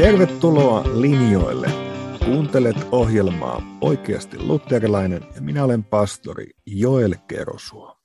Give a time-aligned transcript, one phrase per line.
[0.00, 1.70] Tervetuloa linjoille.
[2.24, 7.96] Kuuntelet ohjelmaa Oikeasti luterilainen ja minä olen pastori Joel Kerosuo.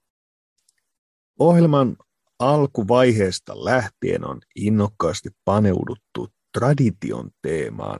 [1.39, 1.97] Ohjelman
[2.39, 7.99] alkuvaiheesta lähtien on innokkaasti paneuduttu tradition teemaan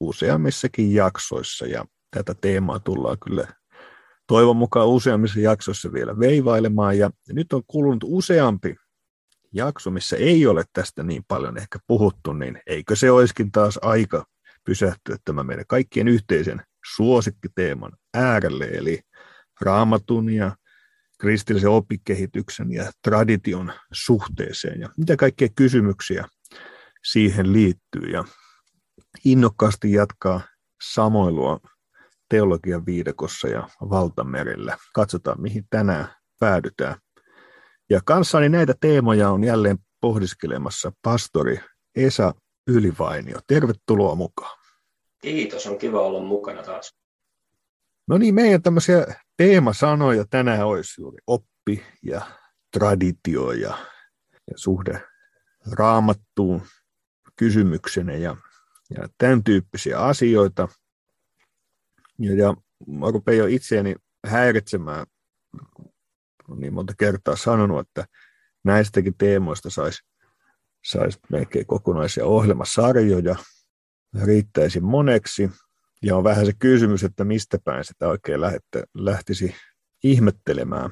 [0.00, 3.48] useammissakin jaksoissa ja tätä teemaa tullaan kyllä
[4.26, 8.76] toivon mukaan useammissa jaksoissa vielä veivailemaan ja nyt on kulunut useampi
[9.56, 14.24] jakso, missä ei ole tästä niin paljon ehkä puhuttu, niin eikö se olisikin taas aika
[14.64, 16.62] pysähtyä tämän meidän kaikkien yhteisen
[16.94, 19.00] suosikkiteeman äärelle, eli
[19.60, 20.56] raamatun ja
[21.20, 26.24] kristillisen oppikehityksen ja tradition suhteeseen ja mitä kaikkia kysymyksiä
[27.04, 28.10] siihen liittyy.
[28.12, 28.24] Ja
[29.24, 30.40] innokkaasti jatkaa
[30.92, 31.60] samoilua
[32.28, 34.76] teologian viidakossa ja valtamerellä.
[34.94, 36.08] Katsotaan, mihin tänään
[36.40, 36.96] päädytään.
[37.90, 41.60] Ja kanssani näitä teemoja on jälleen pohdiskelemassa pastori
[41.94, 42.34] Esa
[42.66, 43.38] Ylivainio.
[43.46, 44.58] Tervetuloa mukaan.
[45.22, 46.96] Kiitos, on kiva olla mukana taas.
[48.06, 49.06] No niin, meidän tämmöisiä
[49.36, 52.26] teemasanoja tänään olisi juuri oppi ja
[52.72, 53.78] traditio ja,
[54.32, 55.02] ja suhde
[55.72, 56.62] raamattuun
[57.36, 58.36] kysymyksenä ja,
[58.90, 60.68] ja tämän tyyppisiä asioita.
[62.18, 62.54] Ja, ja
[62.86, 63.94] mä rupean jo itseäni
[64.26, 65.06] häiritsemään,
[66.56, 68.06] niin monta kertaa sanonut, että
[68.64, 70.02] näistäkin teemoista saisi
[70.86, 73.36] sais melkein kokonaisia ohjelmasarjoja,
[74.24, 75.50] riittäisi moneksi.
[76.02, 79.54] Ja on vähän se kysymys, että mistä päin sitä oikein lähette, lähtisi
[80.04, 80.90] ihmettelemään.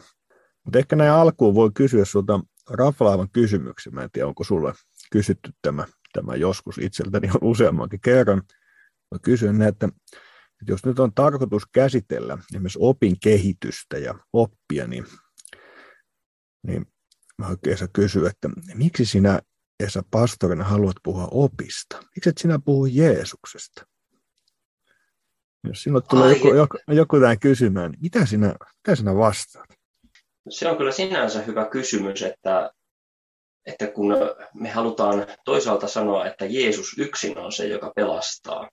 [0.65, 3.95] Mutta ehkä näin alkuun voi kysyä sinulta raflaavan kysymyksen.
[3.95, 4.73] Mä en tiedä, onko sulle
[5.13, 8.43] kysytty tämä, tämä joskus itseltäni on useammankin kerran.
[9.11, 9.89] Mä kysyn, että
[10.61, 15.07] että jos nyt on tarkoitus käsitellä esimerkiksi opin kehitystä ja oppia, niin,
[16.67, 16.87] niin
[17.39, 19.41] mä oikein kysyä, että miksi sinä
[19.81, 21.97] Esa pastorina haluat puhua opista?
[22.17, 23.87] Miksi et sinä puhu Jeesuksesta?
[25.69, 29.69] Jos sinulle tulee joku, joku, joku tämän kysymään, niin mitä sinä, mitä sinä vastaat?
[30.49, 32.71] Se on kyllä sinänsä hyvä kysymys, että,
[33.67, 34.15] että kun
[34.55, 38.69] me halutaan toisaalta sanoa, että Jeesus yksin on se, joka pelastaa,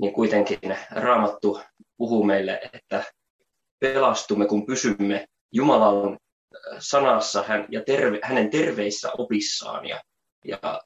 [0.00, 1.60] niin kuitenkin Raamattu
[1.96, 3.04] puhuu meille, että
[3.78, 6.18] pelastumme, kun pysymme Jumalan
[6.78, 9.86] sanassa hän, ja terve, hänen terveissä opissaan.
[9.86, 10.00] Ja,
[10.44, 10.82] ja,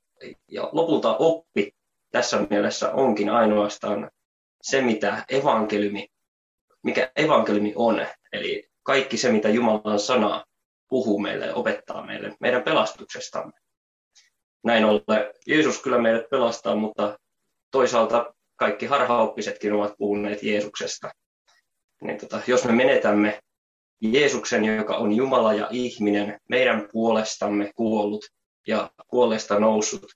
[0.48, 1.72] ja lopulta oppi
[2.10, 4.10] tässä mielessä onkin ainoastaan
[4.62, 6.09] se, mitä evankeliumi,
[6.82, 8.06] mikä evankeliumi on.
[8.32, 10.44] Eli kaikki se, mitä Jumalan sana
[10.88, 13.53] puhuu meille ja opettaa meille meidän pelastuksestamme.
[14.65, 17.19] Näin ollen Jeesus kyllä meidät pelastaa, mutta
[17.71, 21.10] toisaalta kaikki harhaoppisetkin ovat puhuneet Jeesuksesta.
[22.03, 23.41] Niin tota, jos me menetämme
[24.00, 28.25] Jeesuksen, joka on Jumala ja ihminen, meidän puolestamme kuollut
[28.66, 30.06] ja kuolesta noussut,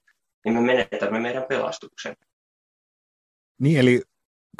[0.44, 2.16] niin me menetämme meidän pelastuksen.
[3.60, 4.02] Niin, eli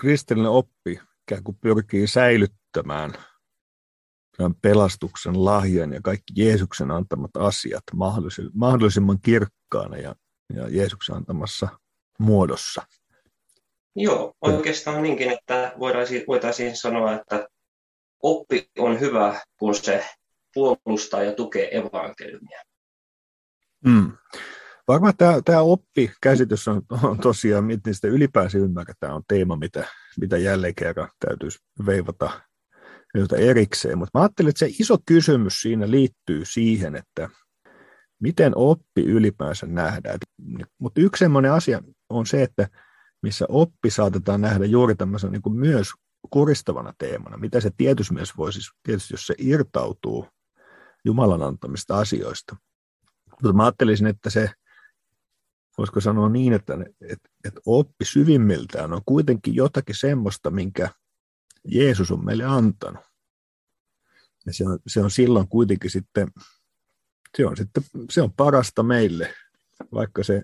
[0.01, 3.13] kristillinen oppi ikään kuin pyrkii säilyttämään
[4.63, 7.83] pelastuksen lahjan ja kaikki Jeesuksen antamat asiat
[8.55, 10.15] mahdollisimman kirkkaana ja,
[10.55, 11.69] ja Jeesuksen antamassa
[12.19, 12.83] muodossa.
[13.97, 17.49] Joo, oikeastaan niinkin, että voitaisiin, voitaisiin sanoa, että
[18.25, 20.05] oppi on hyvä, kun se
[20.55, 22.61] puolustaa ja tukee evankeliumia.
[23.85, 24.13] Mm.
[24.89, 29.87] Varmaan tämä, tämä oppikäsitys on, on tosiaan, miten sitä ylipäänsä ymmärretään, on teema, mitä,
[30.21, 32.31] mitä jälleen kerran täytyisi veivata
[33.39, 33.99] erikseen.
[33.99, 37.29] Mutta mä ajattelin, että se iso kysymys siinä liittyy siihen, että
[38.21, 40.19] miten oppi ylipäänsä nähdään.
[40.79, 42.69] Mutta yksi sellainen asia on se, että
[43.23, 45.89] missä oppi saatetaan nähdä juuri tämmöisen niin kuin myös
[46.31, 47.37] kuristavana teemana.
[47.37, 50.27] Mitä se tietysmies voisi, tietysti jos se irtautuu
[51.05, 52.57] Jumalan antamista asioista.
[53.31, 54.51] Mutta mä ajattelisin, että se,
[55.79, 60.89] voisiko sanoa niin, että, että, että oppi syvimmiltään on kuitenkin jotakin semmoista, minkä
[61.65, 63.05] Jeesus on meille antanut.
[64.47, 66.29] Ja se on, se on silloin kuitenkin sitten,
[67.37, 69.35] se on, sitten, se on parasta meille,
[69.93, 70.43] vaikka se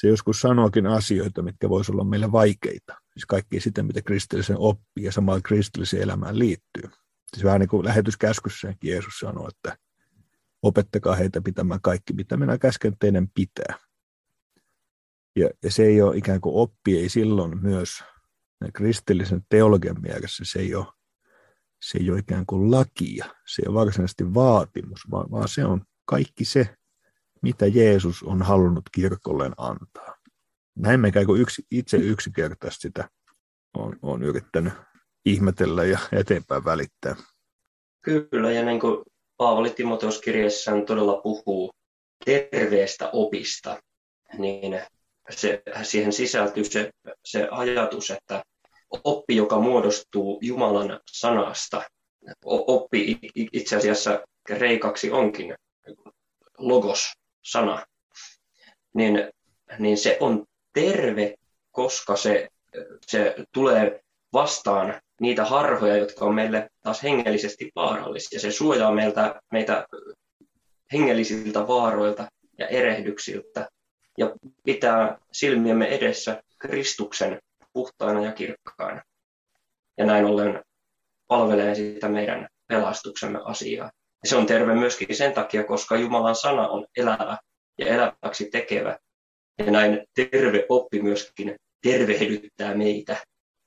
[0.00, 2.96] se joskus sanoakin asioita, mitkä voisivat olla meille vaikeita.
[3.18, 6.90] Siis kaikki sitä, mitä kristillisen oppii ja samalla kristilliseen elämään liittyy.
[7.32, 9.78] Siis vähän niin kuin lähetyskäskyssäänkin Jeesus sanoi, että
[10.62, 13.78] opettakaa heitä pitämään kaikki, mitä minä käsken teidän pitää.
[15.36, 18.04] Ja, ja se ei ole ikään kuin oppi, ei silloin myös
[18.72, 20.86] kristillisen teologian mielessä se ei ole,
[21.82, 25.82] se ei ole ikään kuin lakia, se ei ole varsinaisesti vaatimus, vaan, vaan se on
[26.04, 26.76] kaikki se,
[27.42, 30.17] mitä Jeesus on halunnut kirkolleen antaa.
[30.78, 33.08] Näin me kuin yksi, itse yksinkertaisesti sitä
[33.74, 34.72] on, on yrittänyt
[35.24, 37.16] ihmetellä ja eteenpäin välittää.
[38.02, 39.04] Kyllä, ja niin kuin
[39.36, 41.72] Paavali Timoteus kirjassaan todella puhuu
[42.24, 43.82] terveestä opista,
[44.38, 44.82] niin
[45.30, 46.90] se, siihen sisältyy se,
[47.24, 48.42] se ajatus, että
[49.04, 51.82] oppi, joka muodostuu Jumalan sanasta,
[52.44, 53.18] oppi
[53.52, 55.54] itse asiassa reikaksi onkin
[56.58, 57.86] logos-sana,
[58.94, 59.30] niin,
[59.78, 61.34] niin se on terve,
[61.70, 62.48] koska se,
[63.06, 64.00] se tulee
[64.32, 68.40] vastaan niitä harhoja, jotka on meille taas hengellisesti vaarallisia.
[68.40, 69.86] Se suojaa meiltä, meitä
[70.92, 72.28] hengellisiltä vaaroilta
[72.58, 73.68] ja erehdyksiltä
[74.18, 74.32] ja
[74.64, 77.40] pitää silmiemme edessä Kristuksen
[77.72, 79.02] puhtaana ja kirkkaana.
[79.98, 80.62] Ja näin ollen
[81.26, 83.90] palvelee sitä meidän pelastuksemme asiaa.
[84.22, 87.38] Ja se on terve myöskin sen takia, koska Jumalan sana on elävä
[87.78, 88.98] ja eläväksi tekevä.
[89.58, 93.16] Ja näin terve oppi myöskin tervehdyttää meitä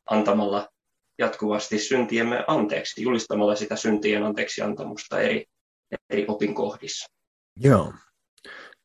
[0.09, 0.69] antamalla
[1.17, 5.45] jatkuvasti syntiemme anteeksi, julistamalla sitä syntien anteeksi antamusta eri,
[6.09, 7.05] eri opin kohdissa.
[7.59, 7.93] Joo.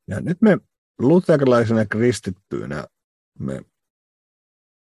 [0.08, 0.58] Ja nyt me
[0.98, 2.84] luterilaisena kristittyinä
[3.38, 3.62] me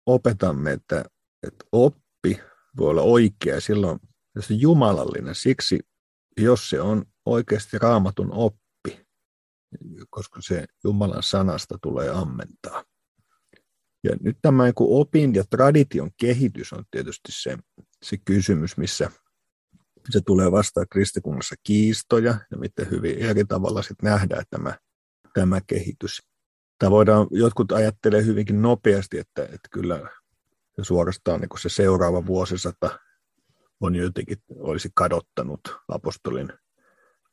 [0.06, 1.05] opetamme, että,
[1.47, 2.41] että oppi
[2.76, 3.99] voi olla oikea silloin,
[4.41, 5.35] se on jumalallinen.
[5.35, 5.81] Siksi,
[6.41, 8.65] jos se on oikeasti raamatun oppi,
[10.11, 12.84] koska se Jumalan sanasta tulee ammentaa.
[14.05, 17.58] Ja nyt tämä opin ja tradition kehitys on tietysti se,
[18.02, 19.11] se kysymys, missä
[20.11, 24.78] se tulee vastaan kristikunnassa kiistoja ja miten hyvin eri tavalla sitten nähdään tämä,
[25.34, 26.23] tämä kehitys.
[26.78, 30.11] Tämä voidaan, jotkut ajattelee hyvinkin nopeasti, että, että kyllä
[30.76, 32.99] se suorastaan niin se seuraava vuosisata
[33.81, 36.52] on jotenkin, olisi kadottanut apostolin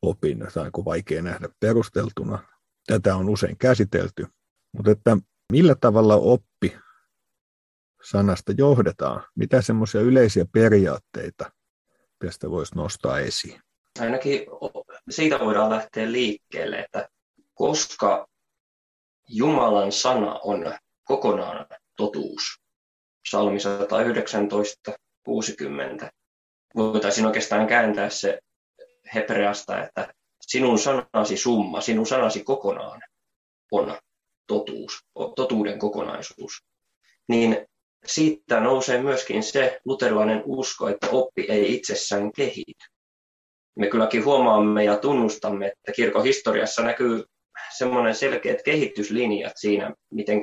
[0.03, 0.43] opin,
[0.75, 2.39] on vaikea nähdä perusteltuna.
[2.87, 4.27] Tätä on usein käsitelty,
[4.71, 5.17] mutta että
[5.51, 6.77] millä tavalla oppi
[8.03, 9.23] sanasta johdetaan?
[9.35, 11.51] Mitä semmoisia yleisiä periaatteita
[12.19, 13.61] tästä voisi nostaa esiin?
[13.99, 14.45] Ainakin
[15.09, 17.09] siitä voidaan lähteä liikkeelle, että
[17.53, 18.27] koska
[19.29, 20.73] Jumalan sana on
[21.03, 21.65] kokonaan
[21.97, 22.41] totuus,
[23.29, 24.91] psalmi 119,
[25.25, 26.11] 60,
[26.75, 28.39] voitaisiin oikeastaan kääntää se
[29.15, 33.01] hebreasta, että sinun sanasi summa, sinun sanasi kokonaan
[33.71, 33.97] on
[34.47, 35.05] totuus,
[35.35, 36.63] totuuden kokonaisuus,
[37.27, 37.67] niin
[38.05, 42.85] siitä nousee myöskin se luterilainen usko, että oppi ei itsessään kehity.
[43.75, 47.23] Me kylläkin huomaamme ja tunnustamme, että kirkon historiassa näkyy
[47.77, 50.41] semmoinen selkeät kehityslinjat siinä, miten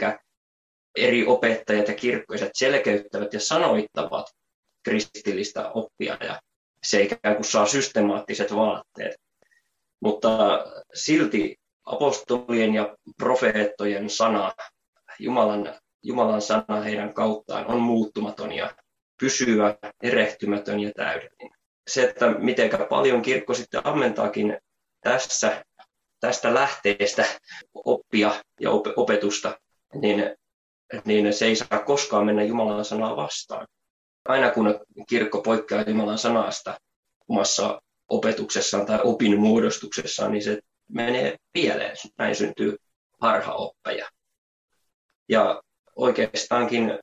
[0.97, 4.27] eri opettajat ja kirkkoiset selkeyttävät ja sanoittavat
[4.85, 6.41] kristillistä oppia ja
[6.83, 9.17] se ikään kuin saa systemaattiset vaatteet.
[10.01, 14.53] Mutta silti apostolien ja profeettojen sana,
[15.19, 18.75] Jumalan, Jumalan sana heidän kauttaan on muuttumaton ja
[19.21, 21.59] pysyvä, erehtymätön ja täydellinen.
[21.89, 24.59] Se, että miten paljon kirkko sitten ammentaakin
[25.01, 25.65] tässä,
[26.21, 27.25] tästä lähteestä
[27.75, 29.59] oppia ja opetusta,
[29.95, 30.37] niin,
[31.05, 33.67] niin se ei saa koskaan mennä Jumalan sanaa vastaan.
[34.25, 36.81] Aina kun kirkko poikkeaa Jumalan sanasta
[37.29, 41.97] omassa opetuksessaan tai opin muodostuksessaan, niin se menee pieleen.
[42.19, 42.77] Näin syntyy
[43.21, 44.09] harhaoppeja.
[45.29, 45.63] Ja
[45.97, 46.99] oikeastaankin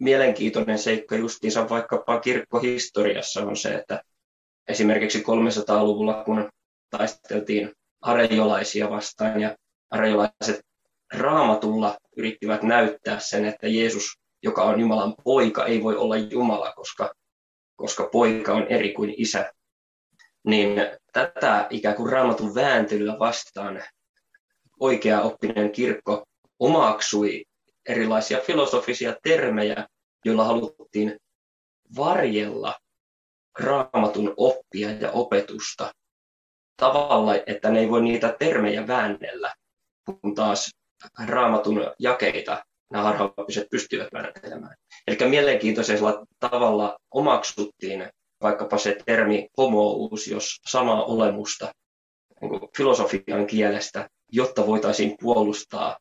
[0.00, 4.02] mielenkiintoinen seikka justiinsa vaikkapa kirkkohistoriassa on se, että
[4.68, 6.48] esimerkiksi 300-luvulla, kun
[6.90, 9.56] taisteltiin arejolaisia vastaan ja
[9.90, 10.60] arejolaiset
[11.14, 17.14] raamatulla yrittivät näyttää sen, että Jeesus, joka on Jumalan poika, ei voi olla Jumala, koska,
[17.76, 19.52] koska poika on eri kuin isä.
[20.46, 20.76] Niin
[21.12, 23.82] tätä ikään kuin raamatun vääntelyä vastaan
[24.80, 26.24] oikea oppinen kirkko
[26.58, 27.44] omaksui
[27.88, 29.86] erilaisia filosofisia termejä,
[30.24, 31.16] joilla haluttiin
[31.96, 32.78] varjella
[33.58, 35.92] raamatun oppia ja opetusta
[36.76, 39.54] tavalla, että ne ei voi niitä termejä väännellä,
[40.04, 40.70] kun taas
[41.26, 44.74] raamatun jakeita nämä harhaoppiset pystyvät vääntelemään.
[45.06, 48.08] Eli mielenkiintoisella tavalla omaksuttiin
[48.42, 51.72] vaikkapa se termi homous, jos samaa olemusta
[52.40, 55.98] niin filosofian kielestä, jotta voitaisiin puolustaa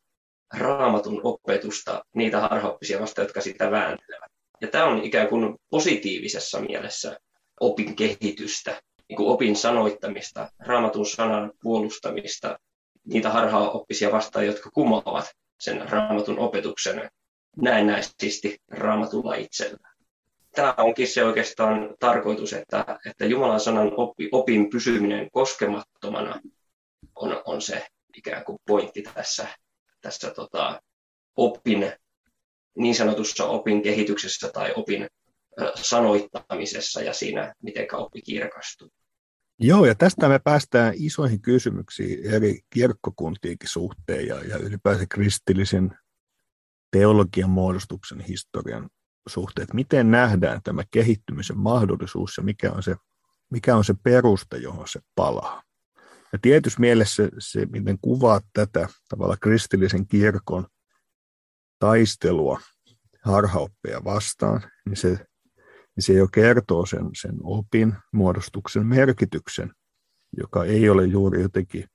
[0.53, 4.31] raamatun opetusta niitä harhaoppisia vastaan, jotka sitä vääntelevät.
[4.61, 7.19] Ja tämä on ikään kuin positiivisessa mielessä
[7.59, 12.59] opin kehitystä, niin kuin opin sanoittamista, raamatun sanan puolustamista,
[13.05, 17.09] niitä harhaoppisia vastaan, jotka kumoavat sen raamatun opetuksen
[17.57, 19.99] näennäisesti raamatulla itsellään
[20.55, 26.41] tämä onkin se oikeastaan tarkoitus, että, että Jumalan sanan oppi, opin pysyminen koskemattomana
[27.15, 27.87] on, on se
[28.17, 29.47] ikään kuin pointti tässä,
[30.01, 30.81] tässä tota,
[31.35, 31.93] opin,
[32.77, 35.07] niin sanotussa opin kehityksessä tai opin
[35.75, 38.89] sanoittamisessa ja siinä, miten oppi kirkastuu.
[39.61, 45.97] Joo, ja tästä me päästään isoihin kysymyksiin eri kirkkokuntiinkin suhteen ja, ja ylipäänsä kristillisen
[46.91, 48.89] teologian muodostuksen historian
[49.27, 52.95] suhteen, että miten nähdään tämä kehittymisen mahdollisuus ja mikä on se,
[53.49, 55.63] mikä on se perusta, johon se palaa.
[56.33, 60.67] Ja tietysti mielessä se, miten kuvaat tätä tavalla kristillisen kirkon
[61.79, 62.61] taistelua
[63.23, 65.25] harhaoppeja vastaan, niin se,
[65.99, 69.73] niin se jo kertoo sen, sen opin muodostuksen merkityksen,
[70.37, 71.85] joka ei ole juuri jotenkin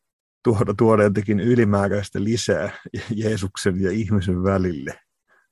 [0.44, 2.72] tuoda, tuoda jotenkin ylimääräistä lisää
[3.22, 5.00] Jeesuksen ja ihmisen välille,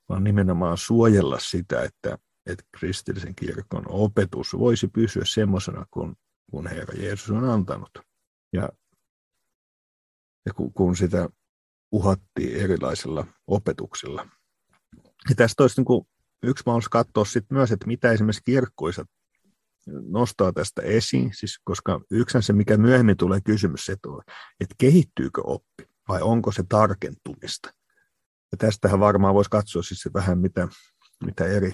[0.08, 6.14] vaan nimenomaan suojella sitä, että, että kristillisen kirkon opetus voisi pysyä semmoisena kuin,
[6.50, 7.90] kun Herra Jeesus on antanut.
[8.52, 8.68] Ja,
[10.46, 11.28] ja kun, kun sitä
[11.92, 14.28] uhattiin erilaisilla opetuksilla.
[15.28, 16.06] Ja tästä olisi niin kuin
[16.42, 19.08] yksi mahdollisuus katsoa sit myös, että mitä esimerkiksi kirkkoisat
[19.86, 24.08] nostaa tästä esiin, siis koska yksi se, mikä myöhemmin tulee kysymys, että,
[24.60, 27.70] että kehittyykö oppi vai onko se tarkentumista.
[28.52, 30.68] Ja tästähän varmaan voisi katsoa siis vähän, mitä,
[31.24, 31.72] mitä eri,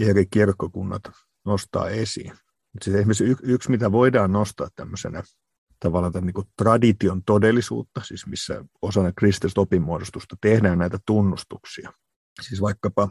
[0.00, 1.02] eri kirkkokunnat
[1.44, 2.32] nostaa esiin.
[2.72, 5.22] Mutta siis esimerkiksi y, yksi, mitä voidaan nostaa tämmöisenä
[5.80, 11.92] tavallaan tämän niin tradition todellisuutta, siis missä osana kristillistä opinmuodostusta tehdään näitä tunnustuksia.
[12.40, 13.08] Siis vaikkapa,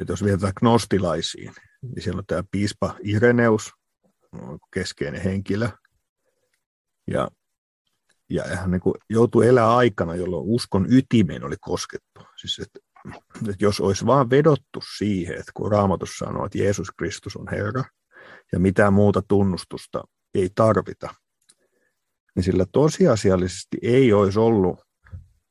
[0.00, 3.72] että jos vietään gnostilaisiin, niin siellä on tämä piispa Ireneus,
[4.74, 5.68] keskeinen henkilö,
[7.10, 7.28] ja,
[8.30, 12.20] ja hän niin kuin joutui elää aikana, jolloin uskon ytimeen oli koskettu.
[12.40, 12.78] Siis että,
[13.48, 17.84] että jos olisi vaan vedottu siihen, että kun Raamatus sanoo, että Jeesus Kristus on Herra,
[18.52, 21.14] ja mitään muuta tunnustusta ei tarvita,
[22.36, 24.83] niin sillä tosiasiallisesti ei olisi ollut,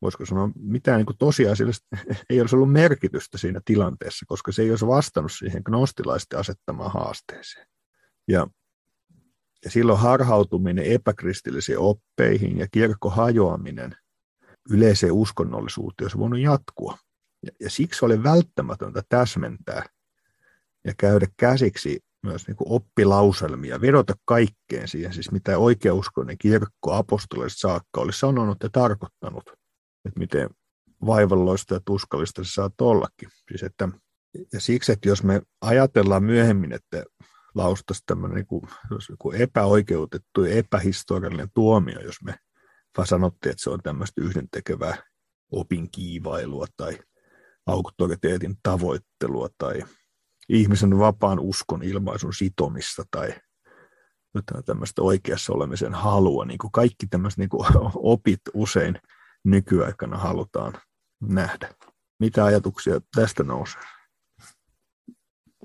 [0.04, 1.88] voisiko sanoa, mitään niin kuin tosiasiallisesti
[2.30, 7.68] ei olisi ollut merkitystä siinä tilanteessa, koska se ei olisi vastannut siihen gnostilaisten asettamaan haasteeseen.
[8.28, 8.48] Ja,
[9.66, 13.96] ja silloin harhautuminen epäkristillisiin oppeihin ja kirkko hajoaminen
[14.70, 16.98] yleiseen uskonnollisuuteen olisi voinut jatkua.
[17.46, 19.86] Ja, ja siksi oli välttämätöntä täsmentää
[20.86, 27.60] ja käydä käsiksi myös niin kuin oppilauselmia, vedota kaikkeen siihen, siis mitä oikeuskoinen kirkko apostolista
[27.60, 29.44] saakka oli sanonut ja tarkoittanut,
[30.06, 30.50] että miten
[31.06, 33.30] vaivalloista ja tuskallista se saa ollakin.
[33.48, 33.90] Siis että,
[34.54, 37.04] ja siksi, että jos me ajatellaan myöhemmin, että
[37.56, 38.62] laustaisi tämmöinen niin kuin,
[39.20, 42.36] kuin epäoikeutettu ja epähistoriallinen tuomio, jos me
[42.98, 44.98] vaan sanottiin, että se on tämmöistä yhdentekevää
[45.52, 47.00] opin kiivailua tai
[47.66, 49.84] auktoriteetin tavoittelua tai
[50.50, 53.34] ihmisen vapaan uskon ilmaisun sitomista tai
[54.66, 56.46] tämmöistä oikeassa olemisen halua.
[56.46, 59.00] Niin kuin kaikki tämmöiset niin kuin opit usein
[59.44, 60.74] nykyaikana halutaan
[61.22, 61.70] nähdä.
[62.20, 63.82] Mitä ajatuksia tästä nousee?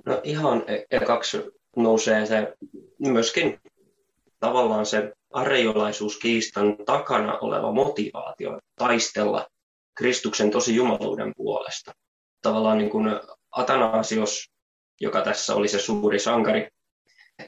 [0.06, 1.42] No ihan ekaksi
[1.76, 2.54] nousee se
[2.99, 3.61] myöskin
[4.40, 9.47] tavallaan se arjolaisuuskiistan takana oleva motivaatio taistella
[9.94, 11.92] Kristuksen tosi jumaluuden puolesta.
[12.42, 13.06] Tavallaan niin kuin
[13.50, 14.50] Atanasios
[15.00, 16.68] joka tässä oli se suuri sankari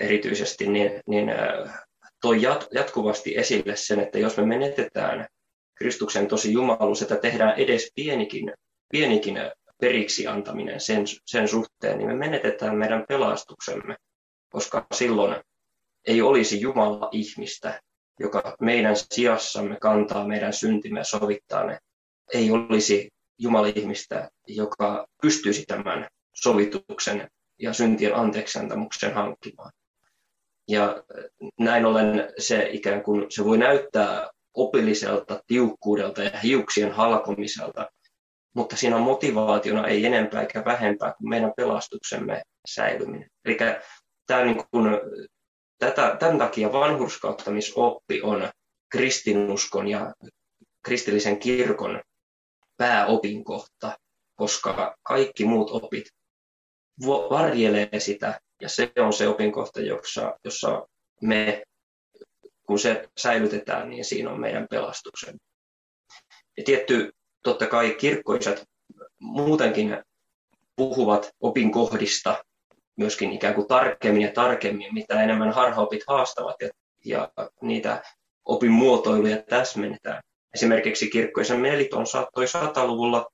[0.01, 1.83] erityisesti, niin, niin äh,
[2.21, 5.27] toi jatkuvasti esille sen, että jos me menetetään
[5.81, 8.53] Kristuksen tosi jumaluus, että tehdään edes pienikin,
[8.89, 9.39] pienikin
[9.81, 13.97] periksi antaminen sen, sen suhteen, niin me menetetään meidän pelastuksemme,
[14.51, 15.37] koska silloin
[16.07, 17.81] ei olisi Jumala ihmistä,
[18.21, 21.79] joka meidän sijassamme kantaa meidän syntimme ja sovittaa ne.
[22.35, 29.73] Ei olisi Jumala ihmistä, joka pystyisi tämän sovituksen ja syntien anteeksiantamuksen hankkimaan.
[30.69, 31.05] Ja
[31.59, 37.91] näin ollen se ikään kuin se voi näyttää opilliselta tiukkuudelta ja hiuksien halkomiselta,
[38.55, 43.29] mutta siinä on motivaationa ei enempää eikä vähempää kuin meidän pelastuksemme säilyminen.
[43.45, 43.57] Eli
[44.27, 44.87] tämä niin kuin,
[45.79, 48.51] tätä, tämän takia vanhurskauttamisoppi on
[48.93, 50.13] kristinuskon ja
[50.83, 52.01] kristillisen kirkon
[52.77, 53.99] pääopinkohta,
[54.35, 56.05] koska kaikki muut opit
[57.07, 60.87] varjelee sitä, ja se on se opinkohta, jossa, jossa
[61.23, 61.63] me,
[62.71, 65.37] kun se säilytetään, niin siinä on meidän pelastuksen.
[66.57, 67.13] Ja tietty,
[67.43, 68.65] totta kai kirkkoiset
[69.21, 70.03] muutenkin
[70.77, 72.45] puhuvat opinkohdista
[72.97, 76.69] myöskin ikään kuin tarkemmin ja tarkemmin, mitä enemmän harhaopit haastavat ja,
[77.05, 77.31] ja
[77.63, 78.03] niitä
[78.45, 80.23] opin muotoiluja täsmennetään.
[80.55, 83.27] Esimerkiksi kirkkoisen Meliton saattoi 100-luvulla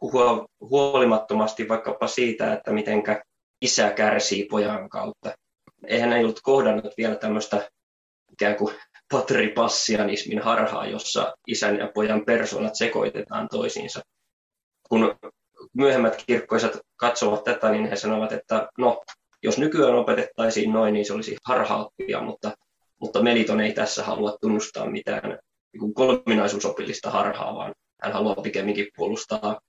[0.00, 3.22] puhua huolimattomasti vaikkapa siitä, että mitenkä
[3.60, 5.34] isä kärsii pojan kautta.
[5.86, 7.68] Eihän ei ollut kohdannut vielä tämmöistä
[8.32, 8.74] ikään kuin
[9.10, 14.00] patripassianismin harhaa, jossa isän ja pojan persoonat sekoitetaan toisiinsa.
[14.88, 15.16] Kun
[15.76, 19.02] myöhemmät kirkkoiset katsovat tätä, niin he sanovat, että no,
[19.42, 22.56] jos nykyään opetettaisiin noin, niin se olisi harhaoppia, mutta,
[23.00, 25.38] mutta Meliton ei tässä halua tunnustaa mitään
[25.72, 27.72] niin kolminaisuusopillista harhaa, vaan
[28.02, 29.60] hän haluaa pikemminkin puolustaa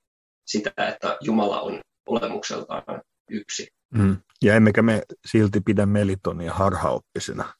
[0.45, 3.67] sitä, että Jumala on olemukseltaan yksi.
[3.93, 4.17] Mm.
[4.43, 7.53] Ja emmekä me silti pidä Melitonia harhaoppisena.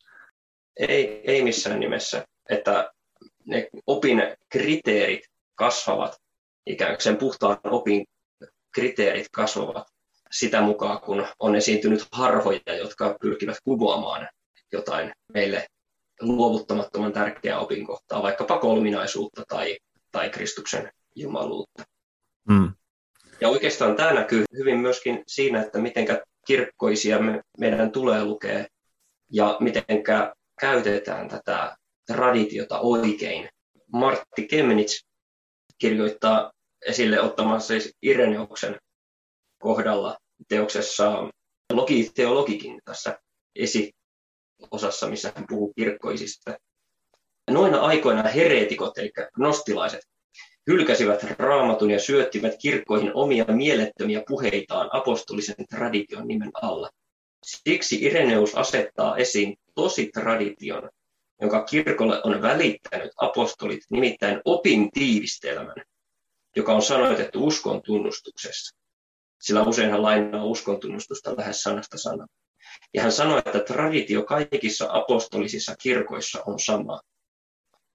[0.78, 2.92] Ei, ei missään nimessä, että
[3.46, 5.22] ne opin kriteerit
[5.56, 6.22] kasvavat,
[6.66, 8.06] ikään kuin sen puhtaan opin
[8.72, 9.88] kriteerit kasvavat
[10.32, 14.30] sitä mukaan, kun on esiintynyt harhoja, jotka pyrkivät kumoamaan
[14.72, 15.68] jotain meille
[16.22, 19.78] luovuttamattoman tärkeää opinkohtaa, vaikkapa kolminaisuutta tai,
[20.12, 21.84] tai Kristuksen jumaluutta.
[22.50, 22.74] Mm.
[23.42, 26.06] Ja oikeastaan tämä näkyy hyvin myöskin siinä, että miten
[26.48, 28.66] kirkkoisia me, meidän tulee lukea
[29.32, 30.04] ja miten
[30.64, 31.78] käytetään tätä
[32.08, 33.50] traditiota oikein.
[33.94, 35.04] Martti Kemnitz
[35.78, 36.52] kirjoittaa
[36.86, 38.80] esille ottamassa siis Ireneuksen
[39.60, 40.18] kohdalla
[40.48, 41.30] teoksessa
[41.74, 43.20] Logi Theologikin tässä
[43.56, 46.58] esiosassa, missä hän puhuu kirkkoisista.
[47.52, 50.02] Noina aikoina hereetikot, eli nostilaiset,
[50.68, 56.90] hylkäsivät raamatun ja syöttivät kirkkoihin omia mielettömiä puheitaan apostolisen tradition nimen alla.
[57.46, 60.90] Siksi Ireneus asettaa esiin tosi tradition,
[61.42, 65.76] jonka kirkolle on välittänyt apostolit, nimittäin opin tiivistelmän,
[66.56, 68.76] joka on sanoitettu uskon tunnustuksessa.
[69.42, 72.28] Sillä usein hän lainaa uskon tunnustusta lähes sanasta sanaa.
[72.94, 77.02] Ja hän sanoi, että traditio kaikissa apostolisissa kirkoissa on sama.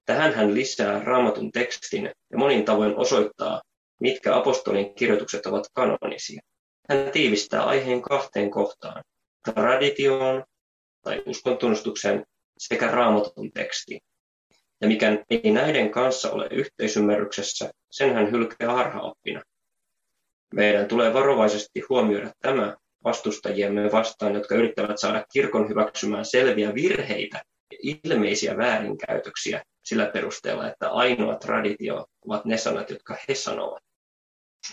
[0.05, 3.61] Tähän hän lisää raamatun tekstin ja monin tavoin osoittaa,
[3.99, 6.41] mitkä apostolin kirjoitukset ovat kanonisia.
[6.89, 9.03] Hän tiivistää aiheen kahteen kohtaan,
[9.53, 10.43] traditioon
[11.01, 12.25] tai uskontunnustukseen
[12.57, 14.01] sekä raamatun tekstiin.
[14.81, 19.41] Ja mikä ei näiden kanssa ole yhteisymmärryksessä, sen hän hylkää harhaoppina.
[20.53, 27.77] Meidän tulee varovaisesti huomioida tämä vastustajiemme vastaan, jotka yrittävät saada kirkon hyväksymään selviä virheitä ja
[28.03, 33.83] ilmeisiä väärinkäytöksiä sillä perusteella, että ainoa traditio ovat ne sanat, jotka he sanovat.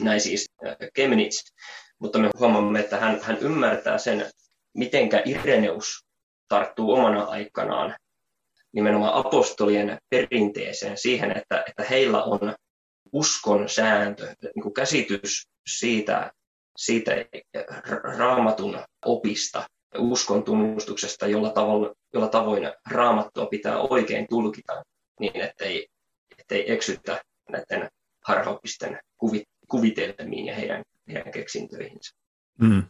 [0.01, 1.53] Näin siis äh, Kemnitz,
[1.99, 4.31] mutta me huomaamme, että hän, hän ymmärtää sen,
[4.75, 6.06] mitenkä Ireneus
[6.49, 7.97] tarttuu omana aikanaan
[8.73, 12.55] nimenomaan apostolien perinteeseen siihen, että, että heillä on
[13.13, 16.33] uskon sääntö, niin kuin käsitys siitä,
[16.77, 17.13] siitä
[18.19, 19.67] raamatun opista,
[19.99, 24.83] uskon tunnustuksesta, jolla, tavalla, jolla tavoin raamattua pitää oikein tulkita
[25.21, 25.89] niin, ettei,
[26.39, 27.89] ettei eksytä näiden
[28.25, 29.01] harhaopisten
[29.69, 32.17] kuvitelmiin ja heidän, heidän keksintöihinsä.
[32.61, 32.83] Mm.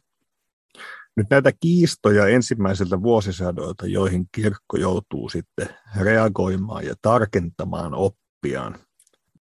[1.16, 5.68] Nyt näitä kiistoja ensimmäiseltä vuosisadoilta, joihin kirkko joutuu sitten
[6.00, 8.79] reagoimaan ja tarkentamaan oppiaan.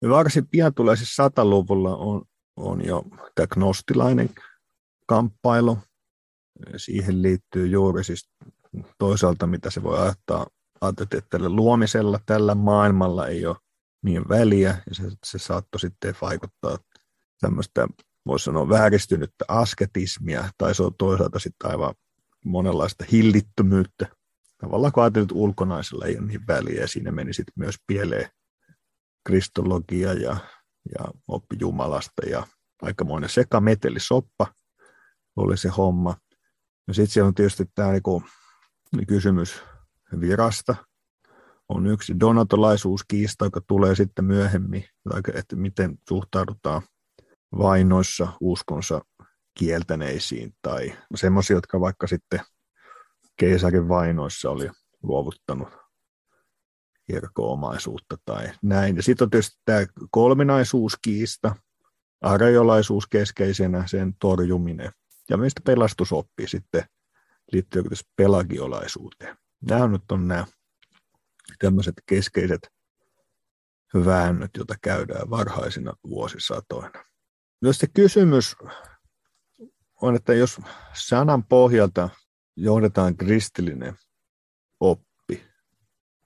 [0.09, 2.23] Varsin pian tulee siis sataluvulla on,
[2.57, 3.03] on jo
[3.35, 4.31] tämä gnostilainen
[5.07, 5.79] kamppailu.
[6.77, 8.31] Siihen liittyy juuri siis
[8.99, 10.47] toisaalta, mitä se voi ajattaa,
[10.81, 13.57] ajatella, että tällä luomisella tällä maailmalla ei ole
[14.05, 16.79] niin väliä, ja se, se saattoi sitten vaikuttaa
[17.41, 17.89] tämmöistä
[18.27, 21.95] voisi sanoa vääristynyttä asketismia, tai se on toisaalta sitten aivan
[22.45, 24.07] monenlaista hillittömyyttä.
[24.59, 28.31] Tavallaan kun ajatellut, ulkonaisella ei ole niin väliä, ja siinä meni sitten myös pieleen
[29.27, 30.37] kristologia ja,
[30.99, 32.47] ja oppi Jumalasta, ja
[32.83, 34.55] aikamoinen sekametelisoppa
[35.37, 36.17] oli se homma.
[36.89, 38.23] Ja sitten siellä on tietysti tämä niinku,
[39.09, 39.63] kysymys
[40.21, 40.75] virasta,
[41.69, 44.85] on yksi donatolaisuuskiista, joka tulee sitten myöhemmin,
[45.35, 46.83] että miten suhtaudutaan
[47.59, 49.01] vainoissa uskonsa
[49.59, 52.41] kieltäneisiin tai semmoisia, jotka vaikka sitten
[53.37, 54.71] keisarin vainoissa oli
[55.03, 55.69] luovuttanut
[57.07, 58.97] kirkko-omaisuutta tai näin.
[58.97, 61.57] Ja sitten on tietysti tämä kolminaisuuskiista,
[62.21, 64.93] arjolaisuus keskeisenä, sen torjuminen
[65.31, 66.85] ja meistä pelastusoppi sitten
[67.53, 67.83] liittyy
[68.17, 69.37] pelagiolaisuuteen.
[69.69, 70.47] Nämä nyt on nämä
[71.59, 72.69] tämmöiset keskeiset
[74.05, 77.05] väännöt, joita käydään varhaisina vuosisatoina.
[77.63, 78.57] Jos se kysymys
[80.03, 80.61] on, että jos
[80.95, 82.09] sanan pohjalta
[82.57, 83.95] johdetaan kristillinen
[84.81, 85.45] oppi,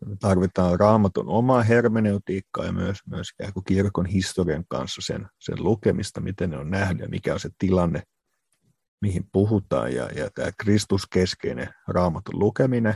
[0.06, 3.28] me tarvitaan raamatun omaa hermeneutiikkaa ja myös, myös
[3.66, 8.02] kirkon historian kanssa sen, sen lukemista, miten ne on nähnyt ja mikä on se tilanne,
[9.00, 12.94] mihin puhutaan, ja, ja tämä Kristuskeskeinen raamatun lukeminen.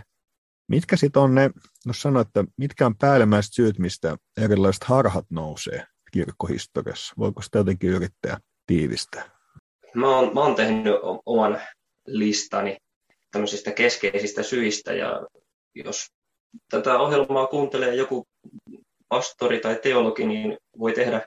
[0.69, 1.51] Mitkä sitten on ne,
[1.87, 7.15] jos sanoo, että mitkä on päällimmäiset syyt, mistä erilaiset harhat nousee kirkkohistoriassa?
[7.19, 9.31] Voiko sitä jotenkin yrittää tiivistää?
[9.95, 10.95] Mä oon, mä oon tehnyt
[11.27, 11.61] oman
[12.07, 12.77] listani
[13.31, 15.27] tämmöisistä keskeisistä syistä ja
[15.75, 16.07] jos
[16.71, 18.27] tätä ohjelmaa kuuntelee joku
[19.09, 21.27] pastori tai teologi, niin voi tehdä,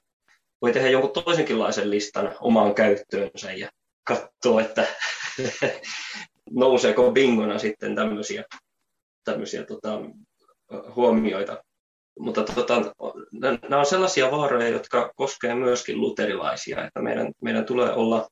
[0.62, 3.70] voi tehdä jonkun toisenkinlaisen listan omaan käyttöönsä ja
[4.04, 4.88] katsoa, että
[6.52, 8.44] nouseeko bingona sitten tämmöisiä,
[9.24, 10.02] tämmöisiä tota,
[10.96, 11.64] huomioita.
[12.20, 12.82] Mutta tota,
[13.70, 18.28] nämä on sellaisia vaaroja, jotka koskevat myöskin luterilaisia, että meidän, meidän tulee olla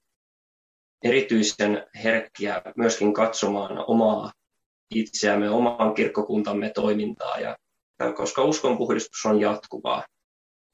[1.03, 4.31] erityisen herkkiä myöskin katsomaan omaa
[4.95, 7.57] itseämme, oman kirkkokuntamme toimintaa, ja,
[8.15, 10.03] koska uskonpuhdistus on jatkuvaa.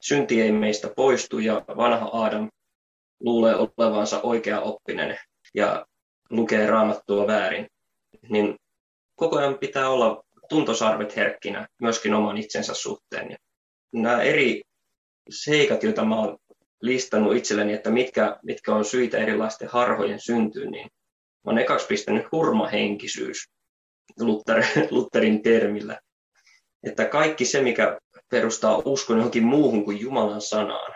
[0.00, 2.50] Synti ei meistä poistu ja vanha Aadam
[3.20, 5.18] luulee olevansa oikea oppinen
[5.54, 5.86] ja
[6.30, 7.66] lukee raamattua väärin,
[8.28, 8.56] niin
[9.14, 13.30] koko ajan pitää olla tuntosarvet herkkinä myöskin oman itsensä suhteen.
[13.30, 13.36] Ja
[13.92, 14.62] nämä eri
[15.30, 16.36] seikat, joita mä olen
[16.82, 20.88] listannut itselleni, että mitkä, mitkä on syitä erilaisten harhojen syntyyn, niin
[21.44, 23.48] olen ekaksi pistänyt hurmahenkisyys
[24.20, 26.00] Luther, Lutherin termillä.
[26.82, 27.98] Että kaikki se, mikä
[28.30, 30.94] perustaa uskon johonkin muuhun kuin Jumalan sanaan,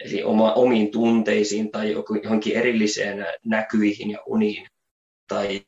[0.00, 1.90] eli oma, omiin tunteisiin tai
[2.22, 4.66] johonkin erilliseen näkyihin ja uniin,
[5.28, 5.62] tai,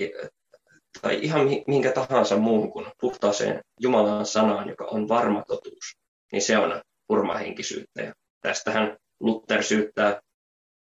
[1.02, 5.96] tai ihan minkä tahansa muuhun kuin puhtaaseen Jumalan sanaan, joka on varma totuus,
[6.32, 8.02] niin se on hurmahenkisyyttä.
[8.02, 10.20] Ja tästähän Luther syyttää,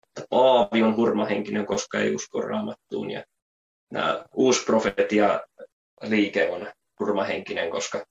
[0.08, 3.10] että Paavi on hurmahenkinen, koska ei usko raamattuun.
[3.10, 3.24] Ja
[3.92, 5.40] nämä uusi profetia
[6.02, 8.04] liike on hurmahenkinen, koska,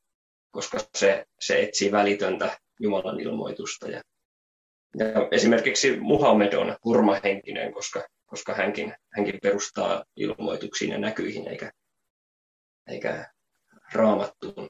[0.52, 3.90] koska se, se etsii välitöntä Jumalan ilmoitusta.
[3.90, 4.02] Ja,
[4.98, 11.72] ja esimerkiksi Muhammed on hurmahenkinen, koska, koska hänkin, hänkin perustaa ilmoituksiin ja näkyihin eikä,
[12.88, 13.32] eikä
[13.94, 14.70] raamattuun.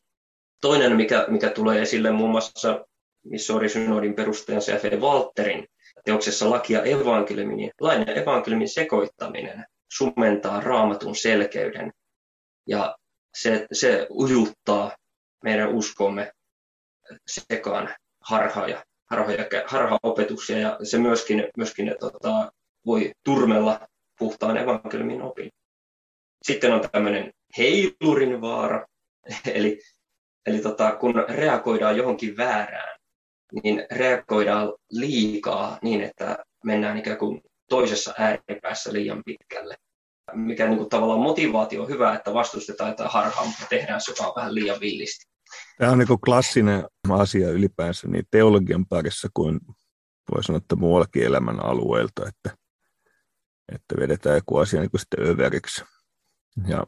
[0.61, 2.85] Toinen, mikä, mikä tulee esille muun muassa
[3.25, 4.83] Missouri-synodin perustajan C.F.
[4.99, 5.67] Walterin
[6.05, 11.91] teoksessa lakia evankeliumin, niin lain ja evankeliumin sekoittaminen sumentaa raamatun selkeyden
[12.67, 12.95] ja
[13.35, 14.95] se, se ujuttaa
[15.43, 16.31] meidän uskomme
[17.27, 22.51] sekaan harhoja, harhoja, harhaopetuksia ja se myöskin, myöskin tota,
[22.85, 23.87] voi turmella
[24.19, 25.49] puhtaan evankeliumin opin.
[26.43, 28.85] Sitten on tämmöinen heilurin vaara,
[29.53, 29.81] eli,
[30.45, 32.99] eli tota, kun reagoidaan johonkin väärään,
[33.63, 39.75] niin reagoidaan liikaa niin, että mennään ikään kuin toisessa ääripäässä liian pitkälle.
[40.33, 44.33] Mikä niin kuin tavallaan motivaatio on hyvä, että vastustetaan jotain harhaa, mutta tehdään se vaan
[44.35, 45.31] vähän liian villisti.
[45.77, 49.59] Tämä on niin klassinen asia ylipäänsä niin teologian parissa kuin
[50.35, 52.57] voi sanoa, että muuallakin elämän alueelta, että,
[53.75, 55.83] että vedetään joku asia niin sitten överiksi.
[56.67, 56.83] Ja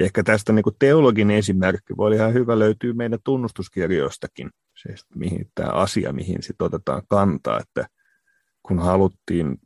[0.00, 4.50] ehkä tästä niin kuin teologin esimerkki voi ihan hyvä löytyy meidän tunnustuskirjoistakin–
[4.82, 7.86] se, mihin tämä asia, mihin sitten otetaan kantaa, että
[8.62, 9.58] kun haluttiin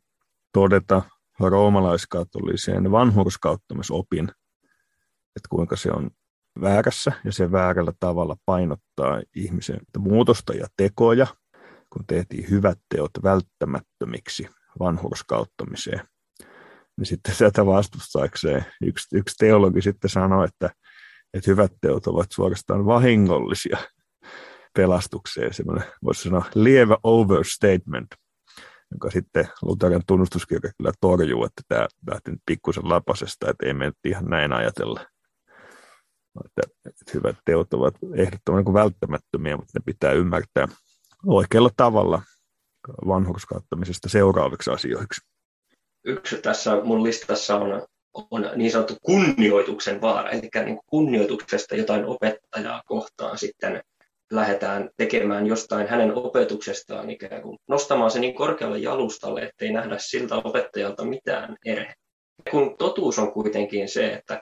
[0.53, 1.01] todeta
[1.39, 4.31] roomalaiskatoliseen vanhurskauttamisopin,
[5.35, 6.11] että kuinka se on
[6.61, 11.27] väärässä ja se väärällä tavalla painottaa ihmisen muutosta ja tekoja,
[11.89, 14.47] kun tehtiin hyvät teot välttämättömiksi
[14.79, 16.07] vanhurskauttamiseen.
[16.99, 20.69] Niin sitten tätä vastustaakseen yksi, yksi teologi sitten sanoi, että,
[21.33, 23.77] että hyvät teot ovat suorastaan vahingollisia
[24.75, 28.07] pelastukseen, semmoinen voisi sanoa lievä overstatement,
[28.91, 33.91] joka sitten Lutheran tunnustuskirja kyllä torjuu, että tämä lähti nyt pikkusen lapasesta, että ei me
[34.05, 35.05] ihan näin ajatella.
[36.45, 40.67] Että, että hyvät teot ovat ehdottoman niin välttämättömiä, mutta ne pitää ymmärtää
[41.25, 42.21] oikealla tavalla
[43.07, 45.38] vanhurskauttamisesta seuraaviksi asioiksi.
[46.03, 47.87] Yksi tässä mun listassa on,
[48.31, 53.83] on niin sanottu kunnioituksen vaara, eli niin kunnioituksesta jotain opettajaa kohtaan sitten
[54.31, 60.35] lähdetään tekemään jostain hänen opetuksestaan ikään kuin nostamaan se niin korkealle jalustalle, ettei nähdä siltä
[60.35, 61.93] opettajalta mitään erhe.
[62.51, 64.41] Kun totuus on kuitenkin se, että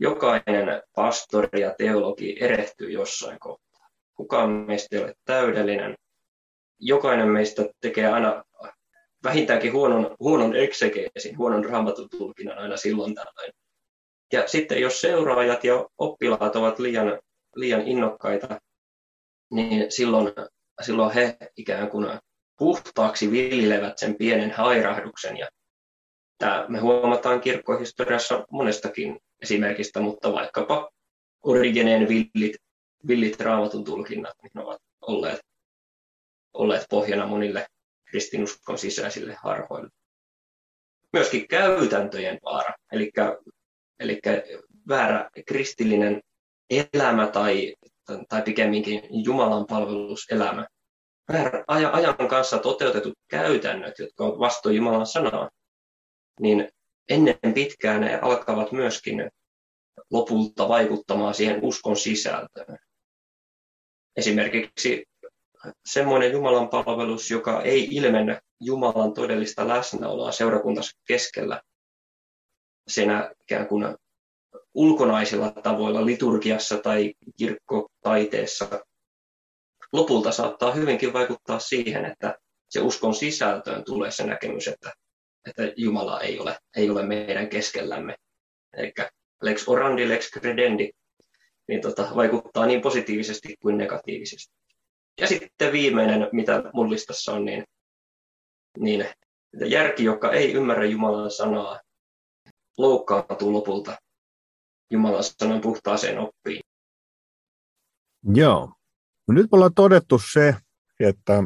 [0.00, 3.88] jokainen pastori ja teologi erehtyy jossain kohtaa.
[4.14, 5.94] Kukaan meistä ei ole täydellinen.
[6.78, 8.44] Jokainen meistä tekee aina
[9.24, 13.52] vähintäänkin huonon, huonon eksegeesin, huonon raamatun tulkinnan aina silloin tällöin.
[14.32, 17.20] Ja sitten jos seuraajat ja oppilaat ovat liian,
[17.56, 18.60] liian innokkaita
[19.50, 20.32] niin silloin,
[20.82, 22.06] silloin he ikään kuin
[22.58, 25.36] puhtaaksi viljelevät sen pienen hairahduksen.
[25.36, 25.48] Ja
[26.38, 30.90] tämä me huomataan kirkkohistoriassa monestakin esimerkistä, mutta vaikkapa
[31.42, 32.56] Origeneen villit,
[33.06, 35.40] villit raamatun tulkinnat niin ovat olleet,
[36.54, 37.66] olleet pohjana monille
[38.12, 39.88] kristinuskon sisäisille harhoille.
[41.12, 43.12] Myöskin käytäntöjen vaara, eli,
[44.00, 44.20] eli
[44.88, 46.20] väärä kristillinen
[46.70, 47.74] elämä tai
[48.28, 50.66] tai pikemminkin Jumalan palveluselämä.
[51.66, 55.50] Ajan kanssa toteutetut käytännöt, jotka ovat vastoin Jumalan sanaa,
[56.40, 56.68] niin
[57.08, 59.30] ennen pitkään ne alkavat myöskin
[60.10, 62.78] lopulta vaikuttamaan siihen uskon sisältöön.
[64.16, 65.04] Esimerkiksi
[65.84, 71.62] semmoinen Jumalan palvelus, joka ei ilmennä Jumalan todellista läsnäoloa seurakuntansa keskellä,
[72.88, 73.96] siinä ikään kuin
[74.74, 78.84] ulkonaisilla tavoilla liturgiassa tai kirkkotaiteessa
[79.92, 84.92] lopulta saattaa hyvinkin vaikuttaa siihen, että se uskon sisältöön tulee se näkemys, että,
[85.48, 88.14] että Jumala ei ole, ei ole meidän keskellämme.
[88.76, 88.92] Eli
[89.42, 90.90] lex orandi, lex credendi,
[91.68, 94.61] niin tota, vaikuttaa niin positiivisesti kuin negatiivisesti.
[95.20, 97.64] Ja sitten viimeinen, mitä mun listassa on, niin,
[98.78, 99.06] niin
[99.66, 101.80] järki, joka ei ymmärrä Jumalan sanaa,
[102.78, 103.96] loukkaantuu lopulta
[104.90, 106.60] Jumalan sanan puhtaaseen oppiin.
[108.34, 108.74] Joo.
[109.28, 110.56] No nyt me ollaan todettu se,
[111.00, 111.44] että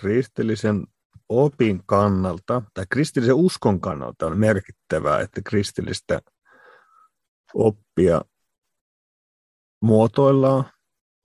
[0.00, 0.86] kristillisen
[1.28, 6.20] opin kannalta tai kristillisen uskon kannalta on merkittävää, että kristillistä
[7.54, 8.20] oppia
[9.82, 10.64] muotoillaan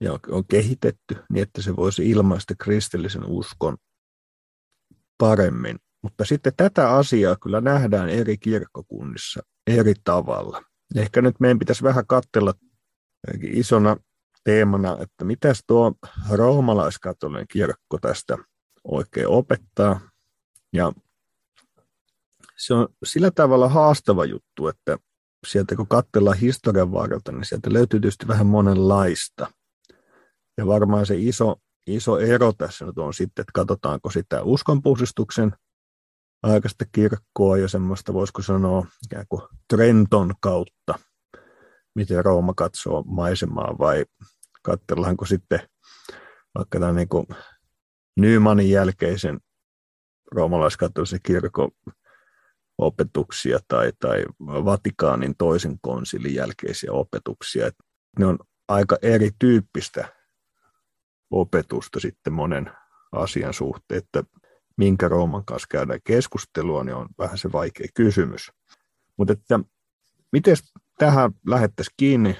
[0.00, 3.76] ja on kehitetty niin, että se voisi ilmaista kristillisen uskon
[5.18, 5.78] paremmin.
[6.02, 10.62] Mutta sitten tätä asiaa kyllä nähdään eri kirkkokunnissa eri tavalla.
[10.96, 12.54] Ehkä nyt meidän pitäisi vähän katsella
[13.42, 13.96] isona
[14.44, 15.94] teemana, että mitä tuo
[16.30, 18.38] roomalaiskatolinen kirkko tästä
[18.84, 20.00] oikein opettaa.
[20.72, 20.92] Ja
[22.56, 24.98] se on sillä tavalla haastava juttu, että
[25.46, 29.46] sieltä kun katsellaan historian varrelta, niin sieltä löytyy tietysti vähän monenlaista.
[30.58, 35.52] Ja varmaan se iso, iso ero tässä nyt on sitten, että katsotaanko sitä uskonpuhdistuksen
[36.42, 40.98] aikaista kirkkoa ja semmoista, voisiko sanoa, ikään kuin Trenton kautta,
[41.94, 44.04] miten Rooma katsoo maisemaa, vai
[44.62, 45.60] katsellaanko sitten
[46.58, 47.36] vaikka tämän niin
[48.16, 49.40] Nymanin jälkeisen
[50.32, 51.70] roomalaiskatolisen kirkon
[52.78, 57.66] opetuksia tai, tai Vatikaanin toisen konsilin jälkeisiä opetuksia.
[57.66, 57.74] Et
[58.18, 60.17] ne on aika erityyppistä
[61.30, 62.70] opetusta sitten monen
[63.12, 64.24] asian suhteen, että
[64.76, 68.52] minkä Rooman kanssa käydään keskustelua, niin on vähän se vaikea kysymys.
[69.16, 69.60] Mutta että
[70.32, 70.56] miten
[70.98, 72.38] tähän lähettäisiin kiinni?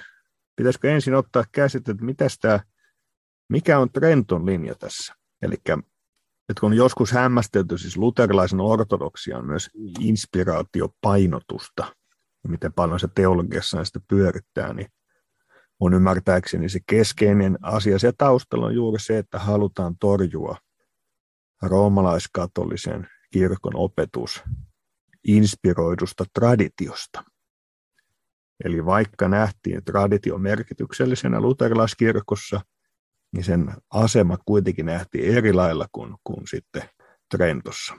[0.56, 2.60] Pitäisikö ensin ottaa käsite, että mitäs tämä,
[3.48, 5.14] mikä on Trenton linja tässä?
[5.42, 5.56] Eli
[6.48, 9.70] että kun joskus hämmästelty siis luterilaisen ortodoksian myös
[10.00, 11.94] inspiraatiopainotusta,
[12.48, 14.88] miten paljon se teologiassa sitä pyörittää, niin
[15.80, 20.56] on ymmärtääkseni se keskeinen asia se taustalla on juuri se, että halutaan torjua
[21.62, 24.42] roomalaiskatolisen kirkon opetus
[25.28, 27.24] inspiroidusta traditiosta.
[28.64, 32.60] Eli vaikka nähtiin traditio merkityksellisenä luterilaiskirkossa,
[33.32, 36.82] niin sen asema kuitenkin nähtiin eri lailla kuin, kuin sitten
[37.30, 37.94] Trentossa.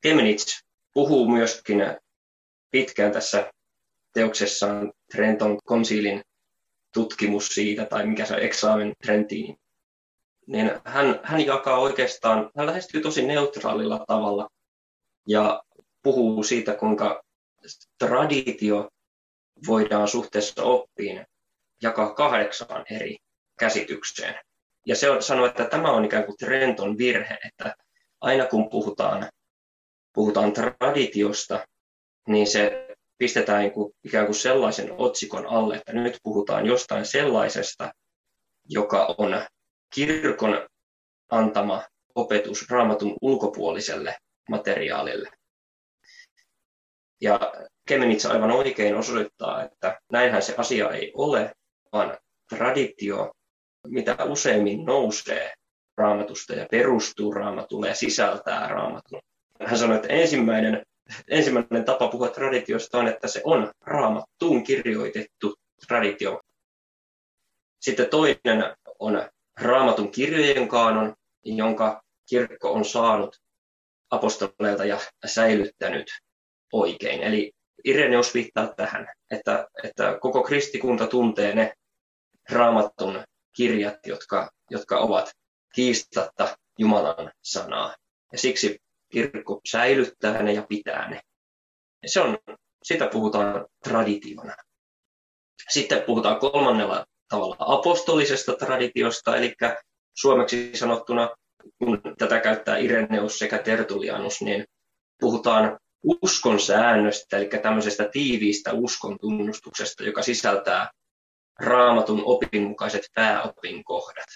[0.00, 1.78] Kemenits puhuu myöskin
[2.70, 3.52] pitkään tässä
[4.14, 6.22] teoksessaan Trenton konsiilin
[6.94, 9.56] tutkimus siitä, tai mikä se on, examen Trentiin,
[10.46, 14.48] niin hän, hän jakaa oikeastaan, hän lähestyy tosi neutraalilla tavalla
[15.28, 15.62] ja
[16.02, 17.22] puhuu siitä, kuinka
[17.98, 18.88] traditio
[19.66, 21.26] voidaan suhteessa oppiin
[21.82, 23.16] jakaa kahdeksaan eri
[23.58, 24.34] käsitykseen.
[24.86, 27.74] Ja se on, sanoo, että tämä on ikään kuin Trenton virhe, että
[28.20, 29.30] aina kun puhutaan,
[30.12, 31.66] puhutaan traditiosta,
[32.28, 33.72] niin se pistetään
[34.04, 37.92] ikään kuin sellaisen otsikon alle, että nyt puhutaan jostain sellaisesta,
[38.68, 39.42] joka on
[39.94, 40.68] kirkon
[41.30, 41.82] antama
[42.14, 44.16] opetus raamatun ulkopuoliselle
[44.50, 45.30] materiaalille.
[47.20, 47.52] Ja
[47.88, 51.52] Kemenitsa aivan oikein osoittaa, että näinhän se asia ei ole,
[51.92, 53.32] vaan traditio,
[53.86, 55.54] mitä useimmin nousee
[55.96, 59.20] raamatusta ja perustuu raamatulle ja sisältää raamatun.
[59.60, 60.82] Hän sanoi, että ensimmäinen,
[61.28, 65.54] ensimmäinen tapa puhua traditiosta on, että se on raamattuun kirjoitettu
[65.86, 66.40] traditio.
[67.80, 69.28] Sitten toinen on
[69.60, 71.14] raamatun kirjojen kaanon,
[71.44, 73.36] jonka kirkko on saanut
[74.10, 76.06] apostoleilta ja säilyttänyt
[76.72, 77.22] oikein.
[77.22, 77.52] Eli
[77.84, 81.74] Ireneus viittaa tähän, että, että koko kristikunta tuntee ne
[82.50, 83.24] raamatun
[83.56, 85.32] kirjat, jotka, jotka ovat
[85.74, 87.94] kiistatta Jumalan sanaa.
[88.32, 88.78] Ja siksi
[89.14, 91.20] kirkko säilyttää ne ja pitää ne.
[92.06, 92.38] Se on,
[92.82, 94.54] sitä puhutaan traditiona.
[95.70, 99.54] Sitten puhutaan kolmannella tavalla apostolisesta traditiosta, eli
[100.14, 101.30] suomeksi sanottuna,
[101.78, 104.64] kun tätä käyttää Ireneus sekä Tertulianus, niin
[105.20, 105.78] puhutaan
[106.22, 110.90] uskon säännöstä, eli tämmöisestä tiiviistä uskon tunnustuksesta, joka sisältää
[111.58, 114.28] raamatun opin mukaiset pääopin kohdat.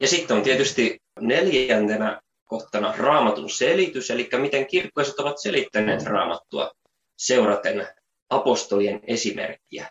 [0.00, 6.70] Ja sitten on tietysti neljäntenä kohtana raamatun selitys, eli miten kirkkoiset ovat selittäneet raamattua
[7.18, 7.88] seuraten
[8.30, 9.90] apostolien esimerkkiä.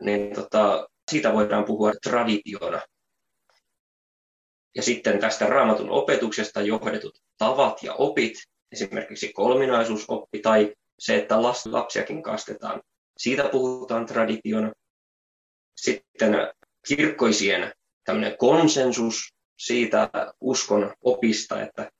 [0.00, 2.82] Niin tota, siitä voidaan puhua traditiona.
[4.74, 8.34] Ja sitten tästä raamatun opetuksesta johdetut tavat ja opit,
[8.72, 12.82] esimerkiksi kolminaisuusoppi tai se, että lapsiakin kastetaan.
[13.18, 14.72] Siitä puhutaan traditiona.
[15.76, 16.34] Sitten
[16.88, 17.72] kirkkoisien
[18.04, 21.90] tämmöinen konsensus siitä uskon opista, että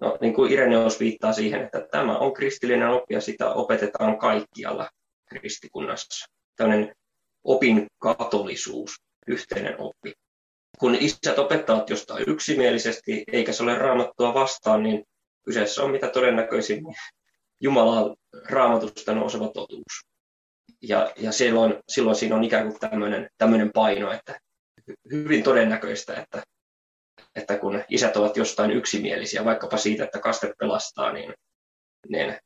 [0.00, 4.90] no, niin kuin Ireneus viittaa siihen, että tämä on kristillinen oppi ja sitä opetetaan kaikkialla
[5.28, 6.26] kristikunnassa.
[6.56, 6.94] Tämmöinen
[7.44, 8.94] opin katolisuus,
[9.26, 10.12] yhteinen oppi.
[10.78, 15.04] Kun isät opettavat jostain yksimielisesti, eikä se ole raamattua vastaan, niin
[15.44, 16.94] kyseessä on mitä todennäköisimmin
[17.60, 18.16] Jumalan
[18.50, 20.06] raamatusta nouseva totuus.
[20.82, 24.38] Ja, ja silloin, silloin siinä on ikään kuin tämmöinen, tämmöinen paino, että
[25.12, 26.42] hyvin todennäköistä, että,
[27.44, 31.34] että kun isät ovat jostain yksimielisiä, vaikkapa siitä, että kaste pelastaa, niin,
[32.08, 32.38] niin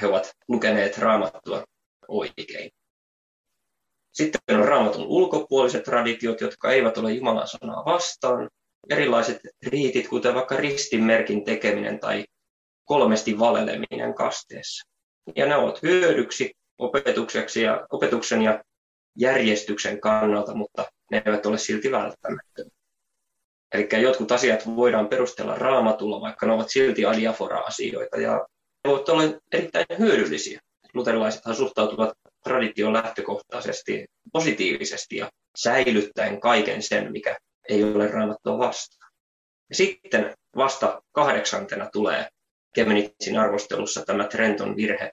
[0.00, 1.64] he ovat lukeneet raamattua
[2.08, 2.70] oikein.
[4.12, 8.48] Sitten on raamatun ulkopuoliset traditiot, jotka eivät ole Jumalan sanaa vastaan.
[8.90, 12.24] Erilaiset riitit, kuten vaikka ristinmerkin tekeminen tai
[12.84, 14.88] kolmesti valeleminen kasteessa.
[15.36, 18.64] Ja ne ovat hyödyksi opetukseksi ja, opetuksen ja
[19.18, 22.77] järjestyksen kannalta, mutta ne eivät ole silti välttämättömiä.
[23.72, 28.46] Eli jotkut asiat voidaan perustella raamatulla, vaikka ne ovat silti adiafora-asioita, ja
[28.84, 30.60] ne voivat olla erittäin hyödyllisiä.
[30.94, 32.12] Luterilaisethan suhtautuvat
[32.44, 37.36] traditioon lähtökohtaisesti positiivisesti ja säilyttäen kaiken sen, mikä
[37.68, 39.12] ei ole raamattua vastaan.
[39.68, 42.28] Ja sitten vasta kahdeksantena tulee
[42.74, 45.10] Kemenitsin arvostelussa tämä Trenton virhe,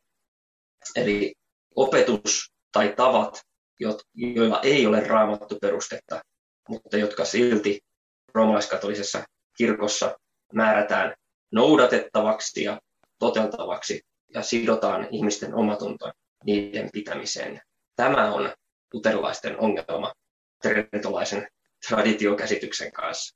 [0.95, 1.35] eli
[1.75, 3.41] opetus tai tavat,
[4.13, 6.21] joilla ei ole raamattu perustetta,
[6.69, 7.79] mutta jotka silti
[8.35, 9.23] roomalaiskatolisessa
[9.57, 10.19] kirkossa
[10.53, 11.15] määrätään
[11.51, 12.79] noudatettavaksi ja
[13.19, 14.01] toteltavaksi
[14.33, 16.11] ja sidotaan ihmisten omatunto
[16.45, 17.61] niiden pitämiseen.
[17.95, 18.53] Tämä on
[18.93, 20.13] luterilaisten ongelma
[20.61, 21.47] trentolaisen
[21.87, 23.35] traditiokäsityksen kanssa.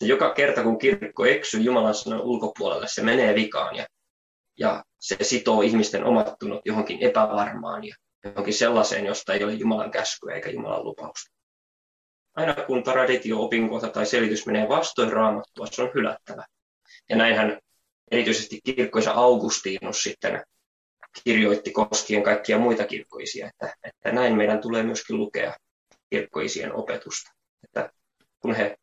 [0.00, 3.86] Joka kerta kun kirkko eksyy Jumalan sanan ulkopuolelle, se menee vikaan ja,
[4.58, 9.90] ja se sitoo ihmisten omat tunnot johonkin epävarmaan ja johonkin sellaiseen, josta ei ole Jumalan
[9.90, 11.33] käskyä eikä Jumalan lupausta.
[12.34, 16.46] Aina kun traditio, opinkohta tai selitys menee vastoin raamattua, se on hylättävä.
[17.08, 17.58] Ja näinhän
[18.10, 20.44] erityisesti kirkkoisa Augustinus sitten
[21.24, 25.56] kirjoitti koskien kaikkia muita kirkkoisia, että, että näin meidän tulee myöskin lukea
[26.10, 27.30] kirkkoisien opetusta.
[27.64, 27.92] Että
[28.40, 28.76] kun he,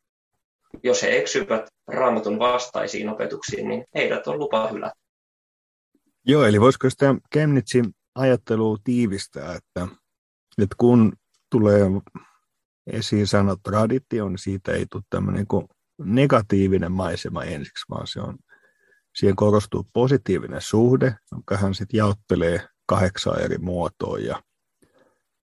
[0.82, 4.94] jos he eksyvät raamatun vastaisiin opetuksiin, niin heidät on lupa hylätä.
[6.26, 7.84] Joo, eli voisiko sitä Kemnitsin
[8.14, 9.88] ajattelua tiivistää, että,
[10.62, 11.12] että kun
[11.50, 11.82] tulee
[12.86, 15.68] esiin sana traditio, niin siitä ei tule tämmöinen kuin
[15.98, 18.38] negatiivinen maisema ensiksi, vaan se on,
[19.16, 24.42] siihen korostuu positiivinen suhde, jonka hän sitten jaottelee kahdeksan eri muotoa ja,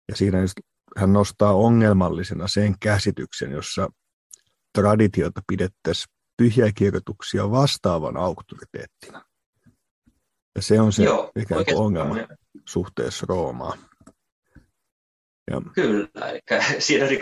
[0.07, 0.37] ja siinä
[0.97, 3.89] hän nostaa ongelmallisena sen käsityksen, jossa
[4.73, 9.25] traditiota pidettäisiin pyhiäkirjoituksia vastaavan auktoriteettina.
[10.55, 12.15] Ja se on se Joo, ikään kuin ongelma
[12.65, 13.88] suhteessa Roomaan.
[15.49, 15.61] Ja.
[15.75, 16.39] Kyllä, eli
[16.79, 17.21] siinä on niin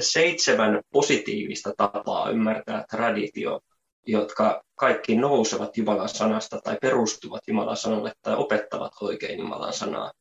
[0.00, 3.60] seitsemän positiivista tapaa ymmärtää traditio,
[4.06, 10.12] jotka kaikki nousevat Jumalan sanasta tai perustuvat Jumalan sanalle tai opettavat oikein Jumalan sanaa.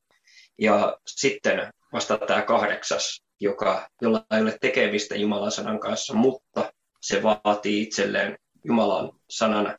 [0.60, 7.24] Ja sitten vasta tämä kahdeksas, joka, jolla ei ole tekemistä Jumalan sanan kanssa, mutta se
[7.24, 9.78] vaatii itselleen Jumalan sanan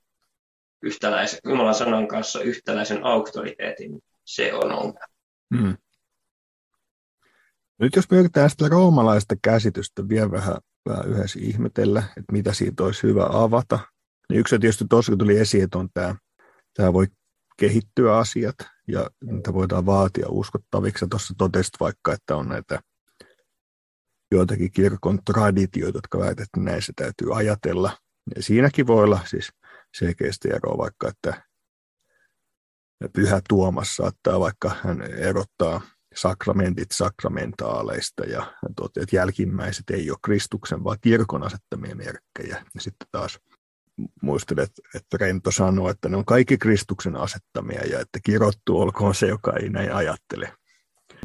[0.83, 5.07] yhtäläisen, Jumalan sanan kanssa yhtäläisen auktoriteetin, se on ongelma.
[5.57, 5.77] Hmm.
[7.81, 10.57] Nyt jos me sitä roomalaista käsitystä vielä vähän,
[10.89, 13.79] vähän yhdessä ihmetellä, että mitä siitä olisi hyvä avata,
[14.29, 16.15] niin yksi tietysti tosiaan tuli esiin, että on tämä,
[16.75, 17.07] tämä voi
[17.59, 18.55] kehittyä asiat
[18.89, 21.07] ja niitä voidaan vaatia uskottaviksi.
[21.11, 22.81] Tuossa totesit vaikka, että on näitä
[24.33, 27.99] joitakin kirkon traditioita, jotka väitetään, että näissä täytyy ajatella.
[28.37, 29.49] Ja siinäkin voi olla siis
[29.97, 31.43] selkeästi eroa vaikka, että
[33.13, 35.81] pyhä Tuomas saattaa vaikka hän erottaa
[36.21, 38.55] sakramentit sakramentaaleista ja
[39.03, 42.65] että jälkimmäiset ei ole Kristuksen, vaan kirkon asettamia merkkejä.
[42.75, 43.39] Ja sitten taas
[44.23, 49.27] muistelet, että Rento sanoo, että ne on kaikki Kristuksen asettamia ja että kirottu olkoon se,
[49.27, 50.53] joka ei näin ajattele.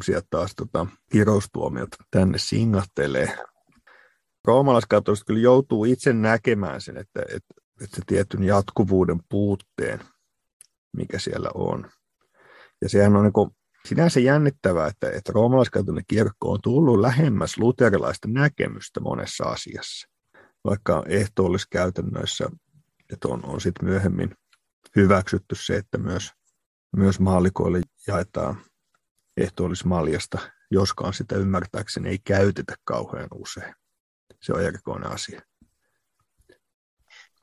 [0.04, 3.38] Sieltä taas tota, kiroustuomiot tänne singahtelee.
[4.46, 10.00] Roomalaiskatoliset kyllä joutuu itse näkemään sen, että, että että se tietyn jatkuvuuden puutteen,
[10.98, 11.92] mikä siellä on.
[12.82, 13.56] Ja sehän on niin
[13.88, 20.08] sinänsä jännittävää, että, että roomalaiskatolinen kirkko on tullut lähemmäs luterilaista näkemystä monessa asiassa,
[20.64, 22.50] vaikka ehtoolliskäytännöissä
[23.14, 24.36] että on, on sit myöhemmin
[24.96, 26.32] hyväksytty se, että myös,
[26.96, 28.62] myös maalikoille jaetaan
[29.38, 30.40] ehtoollismaljasta,
[30.72, 33.76] joskaan sitä ymmärtääkseni ei käytetä kauhean usein.
[34.42, 35.42] Se on erikoinen asia.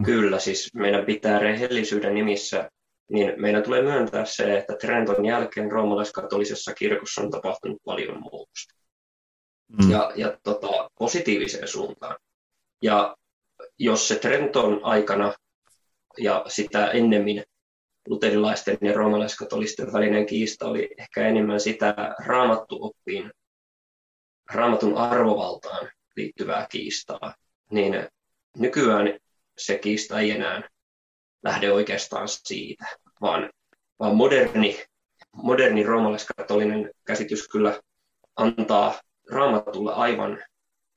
[0.04, 2.70] Kyllä, siis meidän pitää rehellisyyden nimissä
[3.10, 8.74] niin meidän tulee myöntää se, että Trenton jälkeen roomalaiskatolisessa kirkossa on tapahtunut paljon muutosta.
[9.68, 9.90] Mm.
[9.90, 12.16] Ja, ja tota, positiiviseen suuntaan.
[12.82, 13.16] Ja
[13.78, 15.34] jos se Trenton aikana
[16.18, 17.44] ja sitä ennemmin
[18.08, 21.94] luterilaisten ja roomalaiskatolisten välinen kiista oli ehkä enemmän sitä
[22.26, 23.32] raamattuoppiin,
[24.52, 27.34] raamatun arvovaltaan liittyvää kiistaa,
[27.70, 28.08] niin
[28.58, 29.18] nykyään
[29.58, 30.68] se kiista ei enää
[31.42, 32.84] lähde oikeastaan siitä,
[33.20, 33.50] vaan,
[33.98, 34.84] vaan moderni,
[35.36, 37.80] moderni roomalaiskatolinen käsitys kyllä
[38.36, 40.44] antaa raamatulle aivan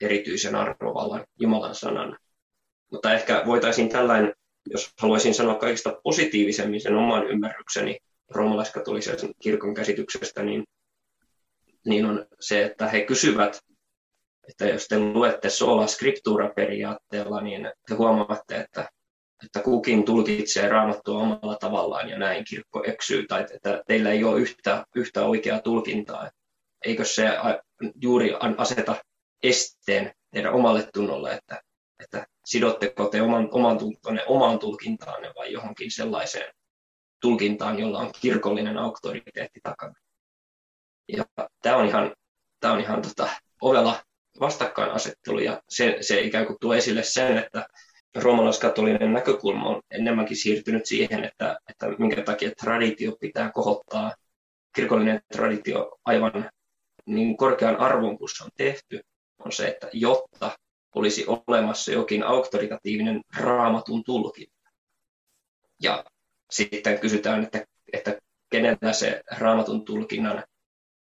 [0.02, 2.18] erityisen arvovallan Jumalan sanan.
[2.92, 4.34] Mutta ehkä voitaisiin tällainen,
[4.70, 7.98] jos haluaisin sanoa kaikista positiivisemmin sen oman ymmärrykseni
[8.30, 10.64] roomalaiskatolisen kirkon käsityksestä, niin,
[11.86, 13.60] niin on se, että he kysyvät,
[14.50, 18.90] että jos te luette sola scriptura periaatteella, niin te huomaatte, että
[19.46, 24.42] että kukin tulkitsee raamattua omalla tavallaan ja näin kirkko eksyy, tai että teillä ei ole
[24.42, 26.30] yhtä, yhtä oikeaa tulkintaa.
[26.86, 27.30] Eikö se
[28.02, 28.96] juuri aseta
[29.44, 31.62] esteen teidän omalle tunnolle, että,
[32.04, 36.54] että sidotteko te oman, oman, tuonne omaan tulkintaanne vai johonkin sellaiseen
[37.22, 39.94] tulkintaan, jolla on kirkollinen auktoriteetti takana.
[41.08, 41.26] Ja
[41.62, 42.16] tämä on ihan,
[42.60, 43.30] tämä on ihan tota,
[43.62, 44.04] ovella
[44.40, 47.68] vastakkainasettelu ja se, se ikään kuin tuo esille sen, että
[48.16, 54.14] roomalaiskatolinen näkökulma on enemmänkin siirtynyt siihen, että, että minkä takia traditio pitää kohottaa,
[54.76, 56.50] kirkollinen traditio aivan
[57.06, 59.02] niin korkean arvon kuin se on tehty,
[59.46, 60.58] on se, että jotta
[60.96, 64.70] olisi olemassa jokin auktoritatiivinen raamatun tulkinta.
[65.82, 66.06] Ja
[66.52, 70.44] sitten kysytään, että, että kenellä se raamatun tulkinnan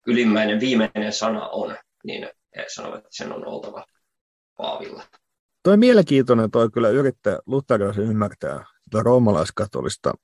[0.06, 3.86] ylimmäinen viimeinen sana on, niin he sanovat, että sen on oltava
[4.56, 5.04] Paavilla.
[5.62, 10.14] Toi mielenkiintoinen toi kyllä yrittää luterilaisen ymmärtää tätä roomalaiskatolista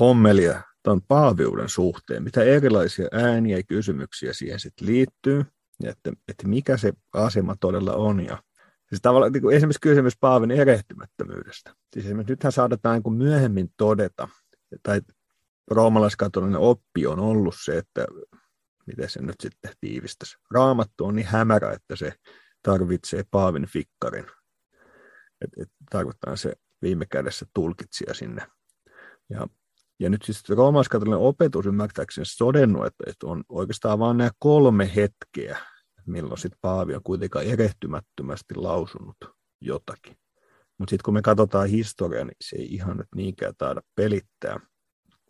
[0.00, 5.44] hommelia tuon paaviuden suhteen, mitä erilaisia ääniä ja kysymyksiä siihen sitten liittyy,
[5.84, 8.24] että, että mikä se asema todella on.
[8.24, 8.42] Ja
[8.88, 11.74] siis tavallaan niin esimerkiksi kysymys Paavin erehtymättömyydestä.
[11.92, 14.28] Siis esimerkiksi nythän saadaan niin myöhemmin todeta,
[14.82, 15.00] tai
[15.70, 18.06] roomalaiskatolinen oppi on ollut se, että
[18.86, 20.36] miten se nyt sitten tiivistäisi.
[20.50, 22.12] Raamattu on niin hämärä, että se
[22.62, 24.26] tarvitsee Paavin fikkarin
[25.44, 28.46] että et tarkoittaa se viime kädessä tulkitsija sinne.
[29.30, 29.46] Ja,
[30.00, 35.58] ja nyt siis roomalaiskatolinen opetus ymmärtääkseni todennut, että, että on oikeastaan vain nämä kolme hetkeä,
[36.06, 39.16] milloin sitten Paavi on kuitenkaan erehtymättömästi lausunut
[39.60, 40.16] jotakin.
[40.78, 44.60] Mutta sitten kun me katsotaan historiaa, niin se ei ihan nyt niinkään taida pelittää.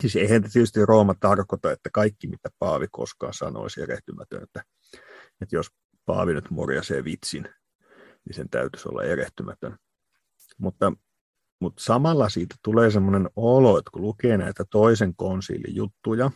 [0.01, 4.63] Siis eihän tietysti Rooma tarkoita, että kaikki mitä Paavi koskaan sanoisi erehtymätöntä.
[5.41, 5.67] Että jos
[6.07, 7.49] Paavi nyt morjasee vitsin,
[8.25, 9.77] niin sen täytyisi olla erehtymätön.
[10.59, 10.93] Mutta,
[11.61, 16.31] mutta samalla siitä tulee semmoinen olo, että kun lukee näitä toisen konsiilin juttuja,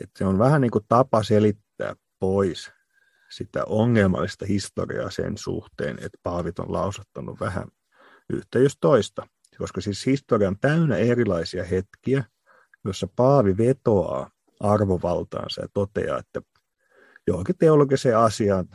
[0.00, 2.72] että se on vähän niin kuin tapa selittää pois
[3.30, 7.68] sitä ongelmallista historiaa sen suhteen, että paavit on lausattanut vähän
[8.30, 9.26] yhtä jos toista.
[9.58, 12.24] Koska siis historia on täynnä erilaisia hetkiä,
[12.84, 14.30] joissa paavi vetoaa
[14.60, 16.42] arvovaltaansa ja toteaa, että
[17.26, 18.68] johonkin teologiseen asiaan,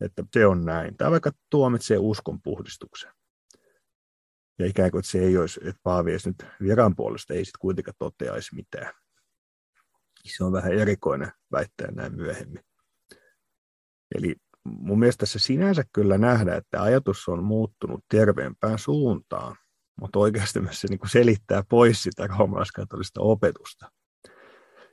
[0.00, 0.96] että se on näin.
[0.96, 3.12] Tai vaikka tuomitsee uskon puhdistuksen.
[4.58, 7.60] Ja ikään kuin että se ei olisi, että Paavi edes nyt viran puolesta ei sitten
[7.60, 8.94] kuitenkaan toteaisi mitään.
[10.24, 12.64] Se on vähän erikoinen väittää näin myöhemmin.
[14.14, 19.56] Eli mun mielestä se sinänsä kyllä nähdä, että ajatus on muuttunut terveempään suuntaan,
[20.00, 23.90] mutta oikeasti myös se niin kuin selittää pois sitä roomalaiskatolista opetusta.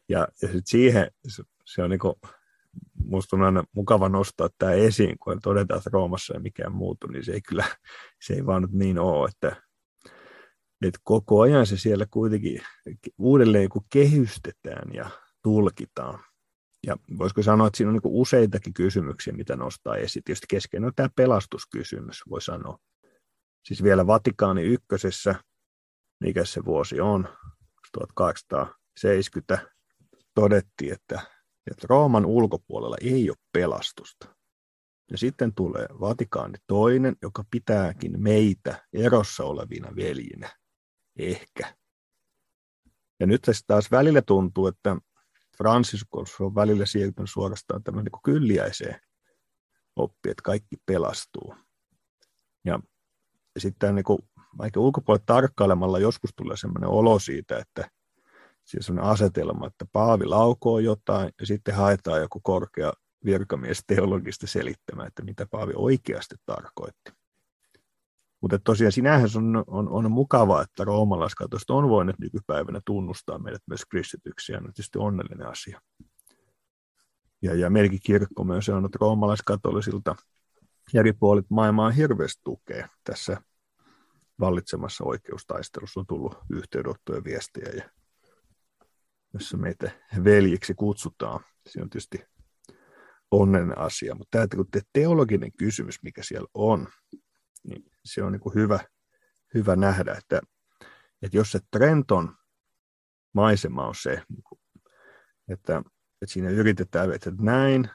[0.09, 2.15] Ja, ja sit siihen se, se on niin kuin,
[3.05, 7.25] musta on aina mukava nostaa tämä esiin, kun todetaan, että Roomassa ei mikään muutu, niin
[7.25, 7.65] se ei kyllä,
[8.21, 9.61] se ei vaan nyt niin ole, että,
[10.85, 12.61] että koko ajan se siellä kuitenkin
[13.17, 15.09] uudelleen kun kehystetään ja
[15.43, 16.23] tulkitaan.
[16.87, 20.23] Ja voisiko sanoa, että siinä on niin useitakin kysymyksiä, mitä nostaa esiin.
[20.23, 22.77] Tietysti keskeinen on tämä pelastuskysymys, voi sanoa.
[23.65, 25.35] Siis vielä Vatikaani ykkösessä,
[26.19, 27.27] mikä se vuosi on,
[27.93, 29.71] 1870,
[30.35, 31.34] todettiin, että
[31.71, 34.35] että Rooman ulkopuolella ei ole pelastusta.
[35.11, 40.49] Ja sitten tulee Vatikaani toinen, joka pitääkin meitä erossa olevina veljinä.
[41.19, 41.75] Ehkä.
[43.19, 44.97] Ja nyt se taas välillä tuntuu, että
[45.57, 48.99] Franciscus on välillä siirtynyt suorastaan tämmöinen niin kylliäiseen
[49.95, 51.55] oppi, että kaikki pelastuu.
[52.65, 52.79] Ja
[53.59, 54.19] sitten niin kuin,
[54.57, 57.89] vaikka ulkopuolella tarkkailemalla joskus tulee sellainen olo siitä, että
[58.65, 62.93] siis on asetelma, että Paavi laukoo jotain ja sitten haetaan joku korkea
[63.25, 67.11] virkamies teologista selittämään, että mitä Paavi oikeasti tarkoitti.
[68.41, 73.85] Mutta tosiaan sinähän on, on, on mukavaa, että roomalaiskatosta on voinut nykypäivänä tunnustaa meidät myös
[73.85, 75.81] kristityksi, ja on tietysti onnellinen asia.
[77.41, 80.15] Ja, ja meidänkin kirkko myös on, että roomalaiskatolisilta
[80.93, 83.37] eri puolit maailmaa hirveästi tukea tässä
[84.39, 87.89] vallitsemassa oikeustaistelussa on tullut yhteydenottoja viestejä, ja
[89.35, 89.91] jossa meitä
[90.23, 91.39] veljiksi kutsutaan.
[91.67, 92.23] Se on tietysti
[93.31, 96.87] onnen asia, mutta tämä teologinen kysymys, mikä siellä on,
[97.63, 98.79] niin se on niin hyvä,
[99.53, 100.41] hyvä nähdä, että,
[101.21, 102.35] että jos se Trenton
[103.33, 104.43] maisema on se, niin
[105.49, 105.77] että,
[106.21, 107.89] että siinä yritetään, että näin,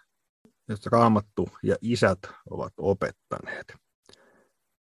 [0.69, 2.19] että raamattu ja isät
[2.51, 3.75] ovat opettaneet,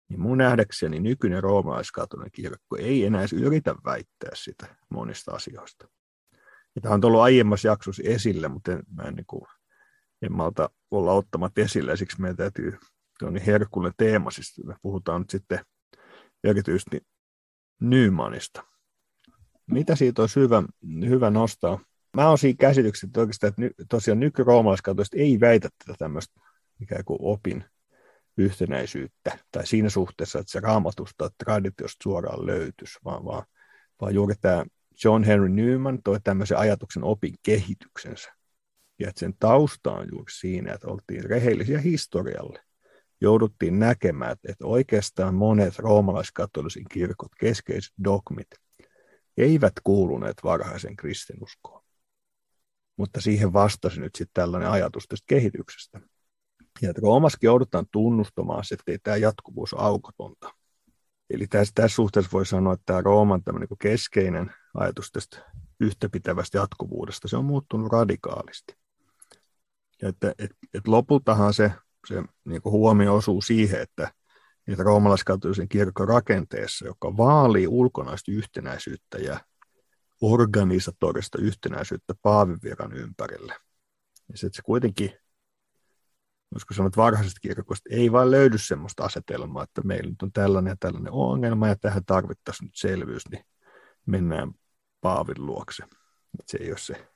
[0.09, 5.89] niin mun nähdäkseni nykyinen roomalaiskatolinen kirkko ei enää yritä väittää sitä monista asioista.
[6.83, 9.43] Tämä on tullut aiemmassa jaksossa esille, mutta en, mä en, niin kuin,
[10.23, 12.79] en malta olla ottamatta esille, siksi meidän täytyy,
[13.19, 15.61] se on niin herkullinen teema, siis me puhutaan nyt sitten
[16.45, 17.07] erityisesti
[17.81, 18.65] Nymanista.
[19.67, 20.63] Mitä siitä olisi hyvä,
[21.09, 21.81] hyvä nostaa?
[22.17, 26.41] Mä oon siinä käsityksessä, että oikeastaan, että ny, tosiaan nykyroomalaiskatolista ei väitä tätä tämmöistä
[26.81, 27.65] ikään kuin opin
[28.37, 33.45] yhtenäisyyttä, tai siinä suhteessa, että se raamatusta traditiosta suoraan löytyisi, vaan, vaan,
[34.01, 34.65] vaan juuri tämä
[35.05, 38.33] John Henry Newman toi tämmöisen ajatuksen opin kehityksensä.
[38.99, 42.65] Ja että sen tausta on juuri siinä, että oltiin rehellisiä historialle.
[43.21, 48.49] Jouduttiin näkemään, että oikeastaan monet roomalaiskatolisin kirkot, keskeiset dogmit,
[49.37, 51.85] eivät kuuluneet varhaisen kristinuskoon.
[52.97, 56.01] Mutta siihen vastasi nyt sitten tällainen ajatus tästä kehityksestä.
[56.83, 60.55] Ja että Roomaskin joudutaan tunnustamaan, että ei tämä jatkuvuus aukotonta.
[61.35, 67.29] Eli tässä, tässä suhteessa voi sanoa, että tämä Rooman niin keskeinen ajatus tästä yhtäpitävästä jatkuvuudesta,
[67.29, 68.77] se on muuttunut radikaalisti.
[70.03, 71.73] Ja että, et, et lopultahan se,
[72.07, 74.13] se niin huomio osuu siihen, että,
[74.69, 79.41] että roomalaiskatolisen kirkon rakenteessa, joka vaalii ulkonaista yhtenäisyyttä ja
[80.21, 83.55] organisatorista yhtenäisyyttä paaviviran ympärille,
[84.33, 85.13] ja se, että se kuitenkin
[86.55, 90.77] koska sanot varhaisesta kirkosta, ei vaan löydy sellaista asetelmaa, että meillä nyt on tällainen ja
[90.81, 93.45] tällainen ongelma ja tähän tarvittaisiin nyt selvyys, niin
[94.07, 94.53] mennään
[95.01, 95.85] Paavin luokse.
[96.41, 97.09] Että se ei ole se,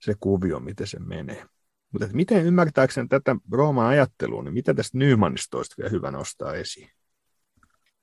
[0.00, 1.46] se kuvio, miten se menee.
[1.92, 6.90] Mutta miten ymmärtääkseni tätä Rooman ajattelua, niin mitä tästä Nymannista olisi vielä hyvä nostaa esiin?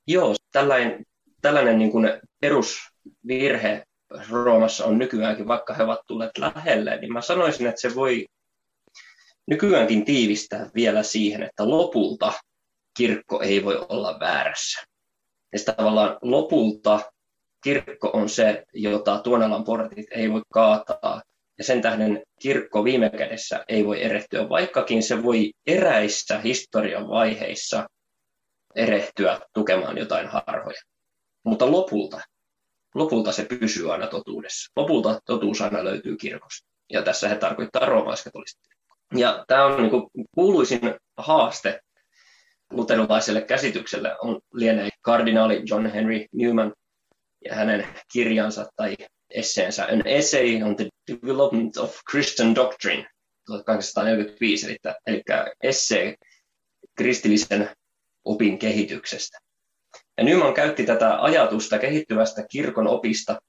[0.06, 1.06] Joo, tällainen,
[1.42, 3.84] tällainen niin kuin perusvirhe
[4.30, 8.26] Roomassa on nykyäänkin, vaikka he ovat tulleet lähelle, niin mä sanoisin, että se voi
[9.48, 12.32] nykyäänkin tiivistää vielä siihen, että lopulta
[12.96, 14.80] kirkko ei voi olla väärässä.
[15.52, 17.00] Ja tavallaan lopulta
[17.64, 21.22] kirkko on se, jota tuonelan portit ei voi kaataa.
[21.58, 27.86] Ja sen tähden kirkko viime kädessä ei voi erehtyä, vaikkakin se voi eräissä historian vaiheissa
[28.74, 30.82] erehtyä tukemaan jotain harhoja.
[31.44, 32.20] Mutta lopulta,
[32.94, 34.72] lopulta se pysyy aina totuudessa.
[34.76, 36.68] Lopulta totuus aina löytyy kirkosta.
[36.90, 38.77] Ja tässä he tarkoittaa roomalaiskatolista
[39.16, 40.80] ja tämä on niin kuin kuuluisin
[41.16, 41.80] haaste
[42.72, 46.72] luterilaiselle käsitykselle on lienee kardinaali John Henry Newman
[47.44, 48.96] ja hänen kirjansa tai
[49.30, 53.06] esseensä An Essay on the Development of Christian Doctrine
[53.46, 55.22] 1845, eli, eli
[55.62, 56.14] essay
[56.94, 57.70] kristillisen
[58.24, 59.38] opin kehityksestä.
[60.16, 63.40] Ja Newman käytti tätä ajatusta kehittyvästä kirkon opista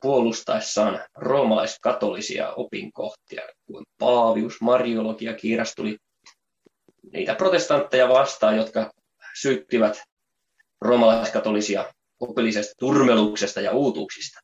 [0.00, 5.96] puolustaessaan roomalaiskatolisia opinkohtia, kuin paavius, mariologia, kiirastuli
[7.12, 8.92] niitä protestantteja vastaan, jotka
[9.40, 10.02] syyttivät
[10.80, 14.40] roomalaiskatolisia opillisesta turmeluksesta ja uutuuksista.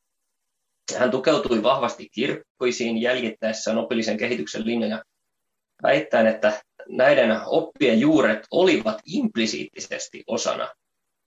[0.98, 5.02] Hän tukeutui vahvasti kirkkoisiin jäljittäessään opillisen kehityksen linjoja,
[5.82, 10.68] väittäen, että näiden oppien juuret olivat implisiittisesti osana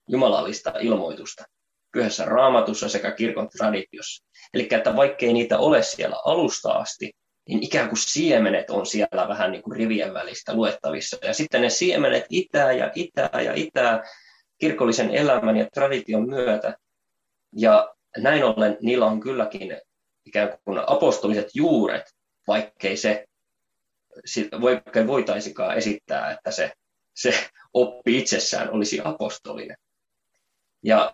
[0.08, 1.44] jumalallista ilmoitusta
[1.92, 4.24] pyhässä raamatussa sekä kirkon traditiossa.
[4.54, 7.12] Eli että vaikkei niitä ole siellä alusta asti,
[7.48, 11.16] niin ikään kuin siemenet on siellä vähän niin kuin rivien välistä luettavissa.
[11.22, 14.02] Ja sitten ne siemenet itää ja itää ja itää
[14.58, 16.76] kirkollisen elämän ja tradition myötä.
[17.56, 19.80] Ja näin ollen niillä on kylläkin
[20.24, 22.14] ikään kuin apostoliset juuret,
[22.46, 23.24] vaikkei se
[24.60, 26.72] vaikka voitaisikaan esittää, että se,
[27.14, 29.76] se oppi itsessään olisi apostolinen.
[30.82, 31.12] Ja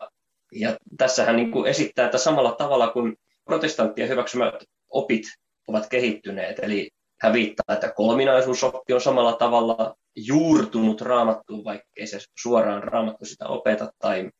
[0.54, 4.54] ja tässä hän niin kuin esittää, että samalla tavalla kuin protestanttien hyväksymät
[4.88, 5.22] opit
[5.68, 6.90] ovat kehittyneet, eli
[7.20, 13.92] hän viittaa, että kolminaisuusoppi on samalla tavalla juurtunut raamattuun, vaikkei se suoraan raamattu sitä opeta,
[13.98, 14.30] tai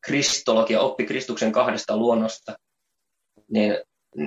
[0.00, 2.56] kristologia, oppi Kristuksen kahdesta luonnosta,
[3.50, 3.76] niin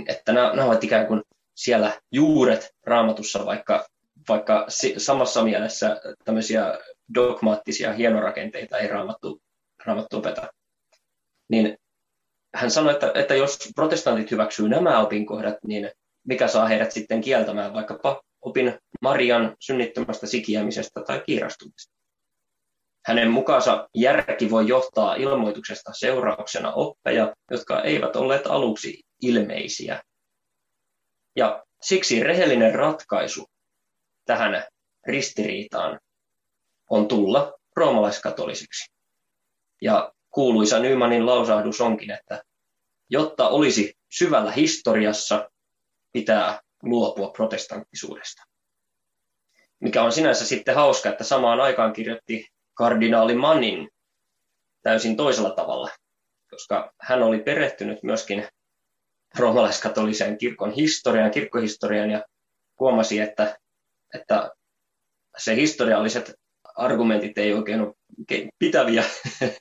[0.08, 1.22] että nämä, nämä ovat ikään kuin
[1.56, 3.86] siellä juuret raamatussa, vaikka,
[4.30, 4.66] vaikka
[4.98, 6.80] samassa mielessä tämmöisiä
[7.16, 9.42] dogmaattisia hienorakenteita ei raamattu,
[9.86, 10.48] raamattu opeta.
[11.50, 11.78] Niin
[12.56, 15.92] hän sanoi, että, että jos protestantit hyväksyy nämä opinkohdat, niin
[16.28, 21.96] mikä saa heidät sitten kieltämään vaikkapa opin Marian synnyttämästä sikiämisestä tai kiirastumisesta.
[23.06, 30.04] Hänen mukaansa järki voi johtaa ilmoituksesta seurauksena oppeja, jotka eivät olleet aluksi ilmeisiä.
[31.36, 33.46] Ja siksi rehellinen ratkaisu
[34.26, 34.64] tähän
[35.08, 36.00] ristiriitaan
[36.90, 38.92] on tulla roomalaiskatolisiksi.
[39.82, 42.44] Ja kuuluisa Nymanin lausahdus onkin, että
[43.10, 45.50] jotta olisi syvällä historiassa,
[46.12, 48.44] pitää luopua protestanttisuudesta.
[49.80, 53.90] Mikä on sinänsä sitten hauska, että samaan aikaan kirjoitti kardinaali Mannin
[54.82, 55.90] täysin toisella tavalla,
[56.50, 58.48] koska hän oli perehtynyt myöskin
[59.38, 62.24] roomalaiskatoliseen kirkon historiaan, kirkkohistoriaan ja
[62.80, 63.58] huomasi, että,
[64.14, 64.52] että
[65.38, 66.34] se historialliset
[66.76, 67.94] argumentit ei oikein ole
[68.60, 69.04] pitäviä,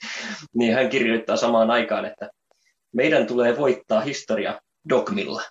[0.58, 2.30] niin hän kirjoittaa samaan aikaan, että
[2.92, 5.42] meidän tulee voittaa historia dogmilla.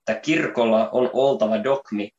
[0.00, 2.10] Että kirkolla on oltava dogmi,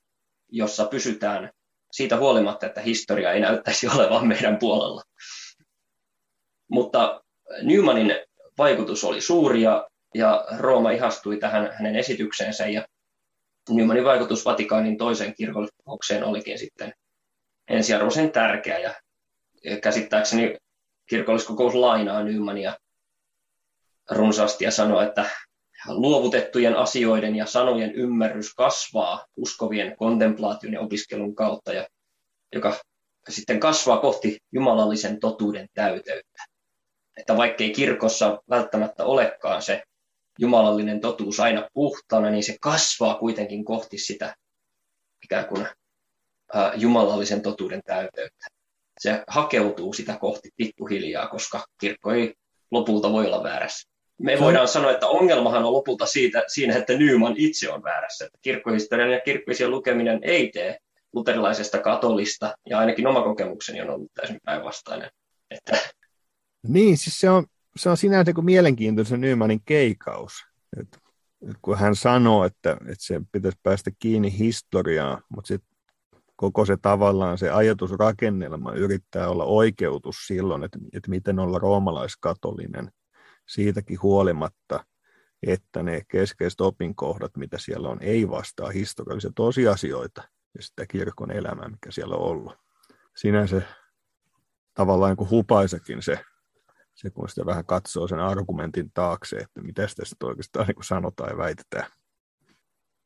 [0.50, 1.52] jossa pysytään
[1.92, 5.02] siitä huolimatta, että historia ei näyttäisi olevan meidän puolella.
[6.72, 7.22] Mutta
[7.62, 8.16] Nymanin
[8.58, 12.86] vaikutus oli suuri ja, ja Rooma ihastui tähän hänen esitykseensä ja
[13.70, 16.94] Nymanin vaikutus Vatikaanin toiseen kirkolliskokoukseen olikin sitten
[17.72, 18.94] ensiarvoisen tärkeä ja
[19.82, 20.58] käsittääkseni
[21.10, 22.78] kirkolliskokous lainaa Nymania
[24.12, 25.26] runsaasti ja sanoo, että
[25.88, 31.88] luovutettujen asioiden ja sanojen ymmärrys kasvaa uskovien kontemplaation ja opiskelun kautta, ja,
[32.56, 32.80] joka
[33.30, 36.44] sitten kasvaa kohti jumalallisen totuuden täyteyttä.
[37.18, 39.84] Että vaikkei kirkossa välttämättä olekaan se
[40.40, 44.36] jumalallinen totuus aina puhtaana, niin se kasvaa kuitenkin kohti sitä
[45.24, 45.68] ikään kuin
[46.76, 48.46] jumalallisen totuuden täyteyttä.
[49.00, 52.34] Se hakeutuu sitä kohti pikkuhiljaa, koska kirkko ei
[52.72, 53.92] lopulta voi olla väärässä
[54.22, 58.26] me voidaan sanoa, että ongelmahan on lopulta siitä, siinä, että Nyman itse on väärässä.
[58.26, 60.78] Että kirkkohistorian ja kirkkoisen lukeminen ei tee
[61.14, 65.10] luterilaisesta katolista, ja ainakin oma kokemukseni on ollut täysin päinvastainen.
[65.52, 65.78] Että...
[66.68, 67.46] Niin, siis se on,
[67.76, 70.34] se on sinänsä kuin mielenkiintoisen Nymanin keikaus.
[70.80, 70.98] Et,
[71.50, 75.71] et kun hän sanoo, että, että se pitäisi päästä kiinni historiaan, mutta sitten
[76.42, 82.92] koko se tavallaan se ajatusrakennelma yrittää olla oikeutus silloin, että, että miten olla roomalaiskatolinen–
[83.54, 84.86] siitäkin huolimatta,
[85.48, 90.24] että ne keskeiset opinkohdat, mitä siellä on, ei vastaa historiallisia tosiasioita
[90.56, 92.54] ja sitä kirkon elämää, mikä siellä on ollut.
[93.18, 93.62] Sinänsä
[94.74, 96.20] tavallaan kuin hupaisekin se,
[96.96, 101.38] se, kun sitä vähän katsoo sen argumentin taakse, että mitä tästä oikeastaan niin sanotaan ja
[101.38, 101.92] väitetään.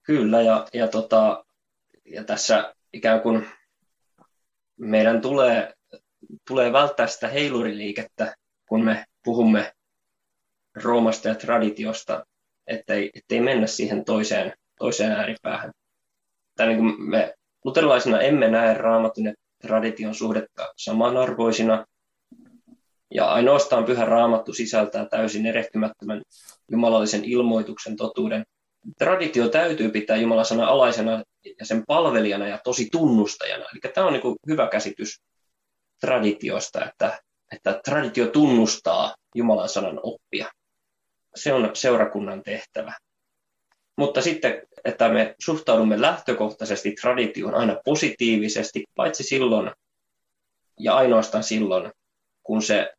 [0.03, 1.45] Kyllä, ja, ja, tota,
[2.05, 3.47] ja tässä ikään kuin
[4.79, 5.73] meidän tulee,
[6.47, 8.35] tulee välttää sitä heiluriliikettä,
[8.69, 9.73] kun me puhumme
[10.83, 12.25] Roomasta ja traditiosta,
[12.67, 15.71] ettei, ettei mennä siihen toiseen, toiseen ääripäähän.
[16.57, 17.33] Tai niin kuin me
[17.65, 21.85] luterilaisina emme näe raamatun ja tradition suhdetta samanarvoisina,
[23.11, 26.21] ja ainoastaan pyhä raamattu sisältää täysin erehtymättömän
[26.71, 28.45] jumalallisen ilmoituksen totuuden.
[28.97, 31.23] Traditio täytyy pitää Jumalan sana alaisena
[31.59, 33.65] ja sen palvelijana ja tosi tunnustajana.
[33.65, 35.21] Eli tämä on niin hyvä käsitys
[35.99, 37.19] traditiosta, että,
[37.51, 40.51] että traditio tunnustaa Jumalan sanan oppia
[41.35, 42.93] se on seurakunnan tehtävä.
[43.97, 49.71] Mutta sitten, että me suhtaudumme lähtökohtaisesti traditioon aina positiivisesti, paitsi silloin
[50.79, 51.91] ja ainoastaan silloin,
[52.43, 52.93] kun se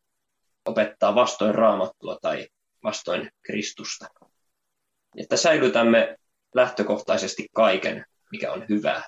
[0.64, 2.48] opettaa vastoin raamattua tai
[2.84, 4.06] vastoin Kristusta.
[5.16, 6.16] Että säilytämme
[6.54, 9.02] lähtökohtaisesti kaiken, mikä on hyvää.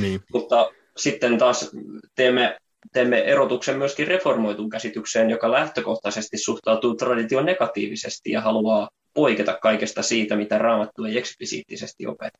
[0.00, 0.20] Niin.
[0.32, 1.70] Mutta sitten taas
[2.14, 2.58] teemme
[2.92, 10.36] teemme erotuksen myöskin reformoituun käsitykseen, joka lähtökohtaisesti suhtautuu traditioon negatiivisesti ja haluaa poiketa kaikesta siitä,
[10.36, 12.38] mitä raamattu ei eksplisiittisesti opeta.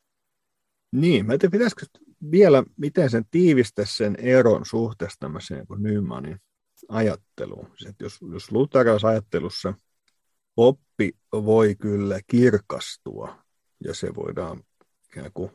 [0.93, 1.87] Niin, mä tiedän, pitäisikö
[2.31, 6.39] vielä, miten sen tiivistä sen eron suhteessa tämmöiseen kuin Nymanin
[6.89, 7.71] ajatteluun.
[7.77, 9.75] Siis, jos, jos ajattelussa
[10.57, 13.45] oppi voi kyllä kirkastua
[13.85, 14.65] ja se voidaan
[15.11, 15.51] ikään kuin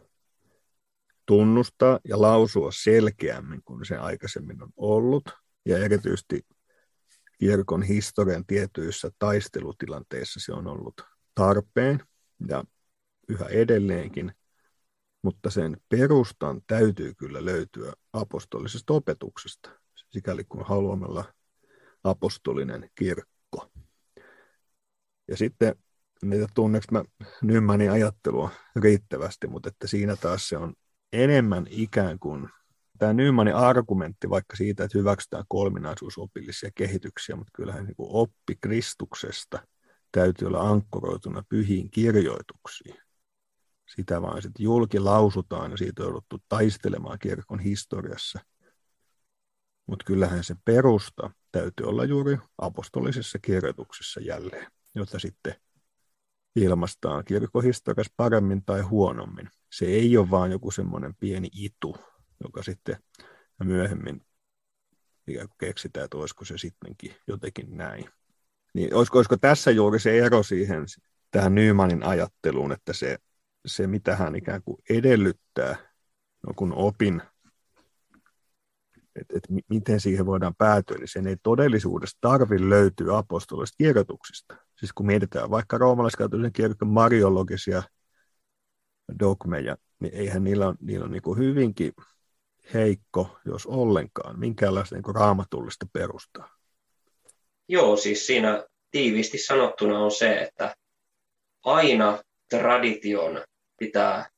[1.26, 5.30] tunnustaa ja lausua selkeämmin kuin se aikaisemmin on ollut.
[5.66, 6.42] Ja erityisesti
[7.40, 11.02] kirkon historian tietyissä taistelutilanteissa se on ollut
[11.36, 12.04] tarpeen
[12.50, 12.64] ja
[13.30, 14.32] yhä edelleenkin,
[15.22, 19.70] mutta sen perustan täytyy kyllä löytyä apostolisesta opetuksesta,
[20.12, 21.34] sikäli kun haluamme olla
[22.04, 23.35] apostolinen kirkko.
[25.28, 25.76] Ja sitten
[26.22, 27.04] niitä tunneeko mä
[27.42, 30.74] Nymanin ajattelua riittävästi, mutta että siinä taas se on
[31.14, 32.50] enemmän ikään kuin
[32.98, 39.68] tämä Nymanin argumentti vaikka siitä, että hyväksytään kolminaisuusopillisia kehityksiä, mutta kyllähän niin oppi Kristuksesta
[40.12, 42.96] täytyy olla ankkoroituna pyhiin kirjoituksiin.
[43.96, 48.40] Sitä vaan sitten julki lausutaan ja siitä on jouduttu taistelemaan kirkon historiassa.
[49.88, 55.56] Mutta kyllähän se perusta täytyy olla juuri apostolisessa kirjoituksessa jälleen, jotta sitten
[56.56, 59.50] ilmastaan kirkkohistoriassa paremmin tai huonommin.
[59.72, 61.98] Se ei ole vaan joku semmoinen pieni itu,
[62.44, 62.98] joka sitten
[63.64, 64.26] myöhemmin
[65.28, 68.06] ikään kuin keksitään, että olisiko se sittenkin jotenkin näin.
[68.74, 70.86] Niin olisiko, olisiko tässä juuri se ero siihen
[71.32, 73.18] tähän Nymanin ajatteluun, että se,
[73.66, 75.76] se mitä hän ikään kuin edellyttää,
[76.48, 77.22] no kun opin,
[79.16, 84.65] että, että miten siihen voidaan päätyä, niin sen ei todellisuudessa tarvi löytyä apostolisista kirjoituksista.
[84.76, 87.84] Siis kun mietitään vaikka roomalaiskatolisen kirkon mariologisia
[89.20, 91.94] dogmeja, niin eihän niillä on, niillä on niin kuin hyvinkin
[92.74, 96.50] heikko, jos ollenkaan, minkäänlaista niin raamatullista perustaa.
[97.68, 100.76] Joo, siis siinä tiiviisti sanottuna on se, että
[101.64, 103.44] aina tradition
[103.80, 104.30] pitää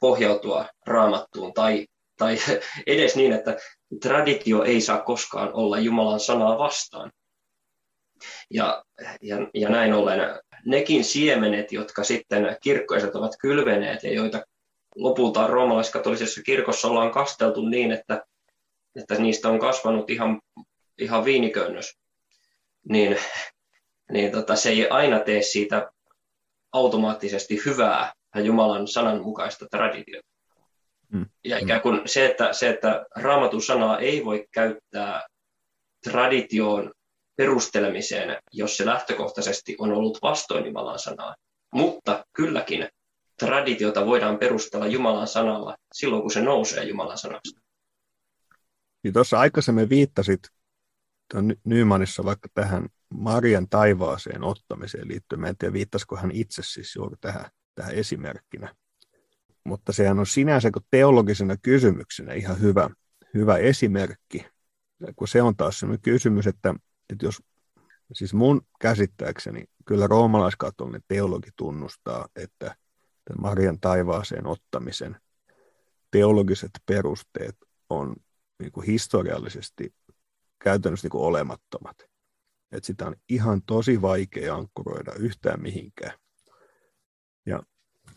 [0.00, 2.36] pohjautua raamattuun tai, tai
[2.86, 3.56] edes niin, että
[4.02, 7.12] traditio ei saa koskaan olla Jumalan sanaa vastaan.
[8.50, 8.84] Ja,
[9.22, 10.20] ja, ja näin ollen
[10.64, 14.42] nekin siemenet, jotka sitten kirkkoiset ovat kylveneet ja joita
[14.96, 18.24] lopulta roomalaiskatolisessa kirkossa ollaan kasteltu niin, että,
[18.96, 20.40] että niistä on kasvanut ihan,
[20.98, 21.98] ihan viiniköynnös,
[22.88, 23.18] niin,
[24.12, 25.90] niin tota, se ei aina tee siitä
[26.72, 30.28] automaattisesti hyvää ja Jumalan sananmukaista traditiota.
[31.12, 31.26] Mm.
[31.44, 35.26] Ja ikään kuin se, että, se, että raamatun sanaa ei voi käyttää
[36.04, 36.92] traditioon
[37.40, 41.34] perustelemiseen, jos se lähtökohtaisesti on ollut vastoin Jumalan sanaa.
[41.74, 42.88] Mutta kylläkin
[43.38, 47.60] traditiota voidaan perustella Jumalan sanalla silloin, kun se nousee Jumalan sanasta.
[49.02, 50.40] Niin tuossa aikaisemmin viittasit
[51.64, 55.40] Nymanissa vaikka tähän Marian taivaaseen ottamiseen liittyen.
[55.40, 58.74] Mä en tiedä, viittasiko hän itse siis juuri tähän, tähän esimerkkinä.
[59.64, 62.90] Mutta sehän on sinänsä teologisena kysymyksenä ihan hyvä,
[63.34, 64.46] hyvä esimerkki,
[65.16, 66.74] kun se on taas sellainen kysymys, että,
[67.12, 67.42] että jos
[68.12, 72.76] siis mun käsittääkseni kyllä roomalaiskatolinen teologi tunnustaa, että
[73.38, 75.16] Marian taivaaseen ottamisen
[76.10, 77.56] teologiset perusteet
[77.90, 78.16] on
[78.58, 79.94] niin kuin historiallisesti
[80.64, 81.96] käytännössä niin kuin olemattomat.
[82.72, 86.12] Et sitä on ihan tosi vaikea ankkuroida yhtään mihinkään.
[87.46, 87.62] Ja,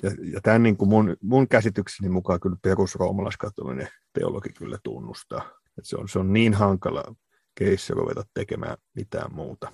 [0.04, 5.50] ja, ja tämän niin kuin mun, mun käsitykseni mukaan kyllä perusroomalaiskatolinen teologi kyllä tunnustaa.
[5.78, 7.16] Et se, on, se on niin hankala
[7.56, 9.72] keissi ruveta tekemään mitään muuta.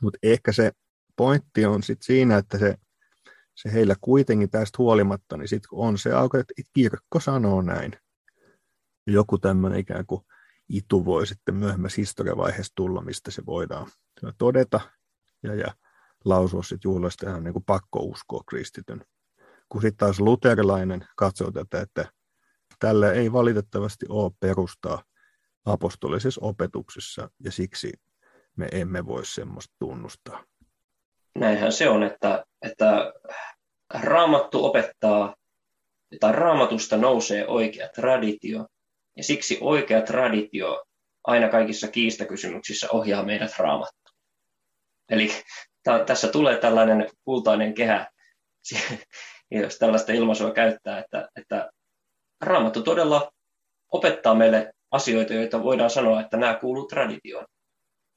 [0.00, 0.72] Mutta ehkä se
[1.16, 2.76] pointti on sit siinä, että se
[3.62, 7.92] se heillä kuitenkin tästä huolimatta, niin sitten on se alku, että kirkko sanoo näin.
[9.06, 10.22] Joku tämmöinen ikään kuin
[10.68, 13.90] itu voi sitten myöhemmässä historiavaiheessa tulla, mistä se voidaan
[14.38, 14.80] todeta
[15.42, 15.74] ja, ja
[16.24, 19.04] lausua sitten juhlasta ihan niin kuin pakko uskoa kristityn.
[19.68, 22.12] Kun sitten taas luterilainen katsoo tätä, että
[22.78, 25.02] tällä ei valitettavasti ole perustaa
[25.64, 27.92] apostolisessa opetuksessa ja siksi
[28.56, 30.44] me emme voi semmoista tunnustaa
[31.34, 33.12] näinhän se on, että, että
[33.94, 35.36] raamattu opettaa,
[36.20, 38.66] tai raamatusta nousee oikea traditio,
[39.16, 40.84] ja siksi oikea traditio
[41.24, 44.10] aina kaikissa kiistakysymyksissä ohjaa meidät raamattu.
[45.08, 45.28] Eli
[45.82, 48.10] t- tässä tulee tällainen kultainen kehä,
[49.50, 51.70] jos tällaista ilmaisua käyttää, että, että
[52.40, 53.32] raamattu todella
[53.92, 57.46] opettaa meille asioita, joita voidaan sanoa, että nämä kuuluu traditioon.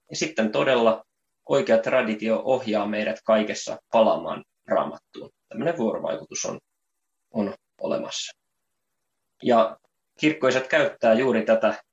[0.09, 1.03] Ja sitten todella
[1.49, 5.29] oikea traditio ohjaa meidät kaikessa palaamaan raamattuun.
[5.49, 6.59] Tämmöinen vuorovaikutus on,
[7.31, 8.31] on olemassa.
[9.43, 9.77] Ja
[10.19, 11.83] kirkkoiset käyttää juuri tätä,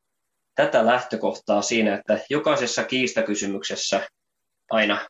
[0.54, 4.08] tätä lähtökohtaa siinä, että jokaisessa kiistakysymyksessä
[4.70, 5.08] aina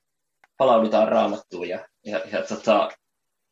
[0.57, 1.69] palaudutaan raamattuun.
[1.69, 2.91] Ja, ja, ja tota,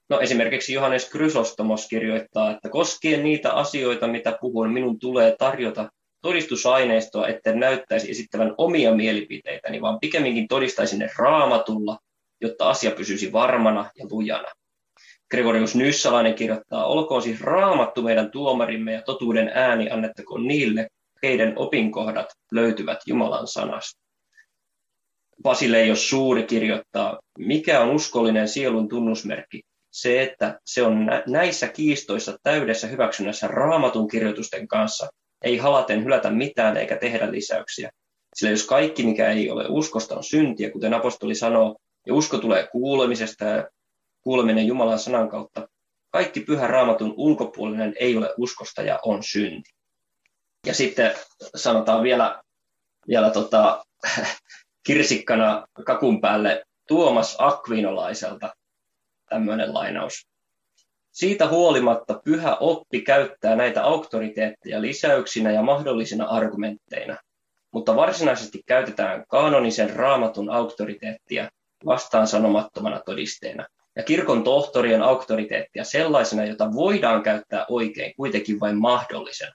[0.08, 5.88] no esimerkiksi Johannes Krysostomos kirjoittaa, että koskien niitä asioita, mitä puhun, minun tulee tarjota
[6.28, 11.98] todistusaineistoa, että näyttäisi esittävän omia mielipiteitäni, vaan pikemminkin todistaisin ne raamatulla,
[12.40, 14.48] jotta asia pysyisi varmana ja lujana.
[15.30, 20.88] Gregorius Nyssalainen kirjoittaa, olkoon siis raamattu meidän tuomarimme ja totuuden ääni annettakoon niille,
[21.22, 24.00] heidän opinkohdat löytyvät Jumalan sanasta.
[25.42, 29.62] Basileios Suuri kirjoittaa, mikä on uskollinen sielun tunnusmerkki?
[29.90, 35.08] Se, että se on näissä kiistoissa täydessä hyväksynnässä raamatun kirjoitusten kanssa
[35.42, 37.90] ei halaten hylätä mitään eikä tehdä lisäyksiä.
[38.34, 41.76] Sillä jos kaikki, mikä ei ole uskosta, on syntiä, kuten apostoli sanoo,
[42.06, 43.68] ja usko tulee kuulemisesta ja
[44.20, 45.68] kuuleminen Jumalan sanan kautta,
[46.10, 49.70] kaikki pyhän raamatun ulkopuolinen ei ole uskosta ja on synti.
[50.66, 51.14] Ja sitten
[51.54, 52.42] sanotaan vielä,
[53.08, 53.84] vielä tota,
[54.86, 58.54] kirsikkana kakun päälle Tuomas Akvinolaiselta
[59.28, 60.28] tämmöinen lainaus.
[61.18, 67.16] Siitä huolimatta pyhä oppi käyttää näitä auktoriteetteja lisäyksinä ja mahdollisina argumentteina,
[67.72, 71.48] mutta varsinaisesti käytetään kanonisen raamatun auktoriteettia
[71.86, 73.66] vastaan sanomattomana todisteena
[73.96, 79.52] ja kirkon tohtorien auktoriteettia sellaisena, jota voidaan käyttää oikein, kuitenkin vain mahdollisena.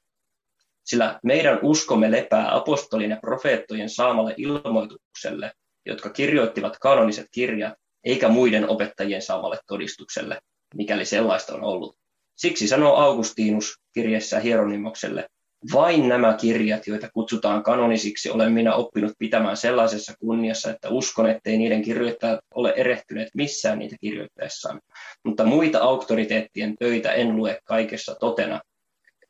[0.83, 5.51] Sillä meidän uskomme lepää apostolien ja profeettojen saamalle ilmoitukselle,
[5.85, 10.39] jotka kirjoittivat kanoniset kirjat, eikä muiden opettajien saamalle todistukselle,
[10.73, 11.95] mikäli sellaista on ollut.
[12.35, 15.27] Siksi sanoo Augustinus kirjeessä Hieronimokselle,
[15.73, 21.57] vain nämä kirjat, joita kutsutaan kanonisiksi, olen minä oppinut pitämään sellaisessa kunniassa, että uskon, ettei
[21.57, 24.81] niiden kirjoittajat ole erehtyneet missään niitä kirjoittaessaan.
[25.23, 28.61] Mutta muita auktoriteettien töitä en lue kaikessa totena.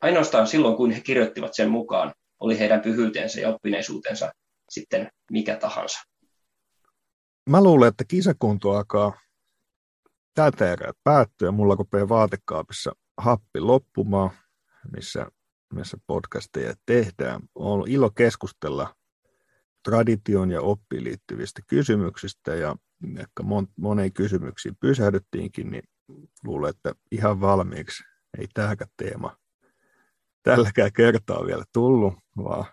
[0.00, 4.32] Ainoastaan silloin, kun he kirjoittivat sen mukaan, oli heidän pyhyytensä ja oppineisuutensa
[4.70, 5.98] sitten mikä tahansa.
[7.50, 9.12] Mä luulen, että kisakunto alkaa
[10.34, 11.50] tältä erää päättyä.
[11.50, 14.30] Mulla rupeaa vaatekaapissa happi loppumaan,
[14.96, 15.26] missä,
[15.74, 17.40] missä podcasteja tehdään.
[17.54, 18.94] On ollut ilo keskustella
[19.84, 22.76] tradition ja oppiin liittyvistä kysymyksistä ja
[23.18, 25.84] ehkä mon, moneen kysymyksiin pysähdyttiinkin, niin
[26.44, 28.04] luulen, että ihan valmiiksi
[28.38, 29.36] ei tähäkään teema
[30.44, 32.64] tälläkään kertaa vielä tullut, vaan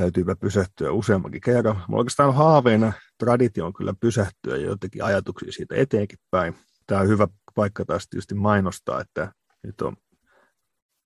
[0.00, 1.82] täytyypä pysähtyä useammankin kerran.
[1.88, 6.54] Mulla oikeastaan on haaveena tradition kyllä pysähtyä ja jotenkin ajatuksia siitä eteenkin päin.
[6.86, 9.32] Tämä on hyvä paikka taas tietysti mainostaa, että
[9.62, 9.96] nyt on,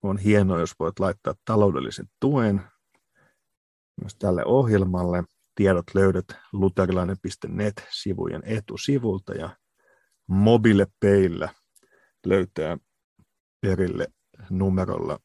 [0.03, 2.61] on hienoa, jos voit laittaa taloudellisen tuen
[4.01, 5.23] myös tälle ohjelmalle.
[5.55, 9.49] Tiedot löydät luterilainen.net-sivujen etusivulta ja
[10.27, 11.49] mobiilepeillä
[12.25, 12.77] löytää
[13.61, 14.07] perille
[14.49, 15.19] numerolla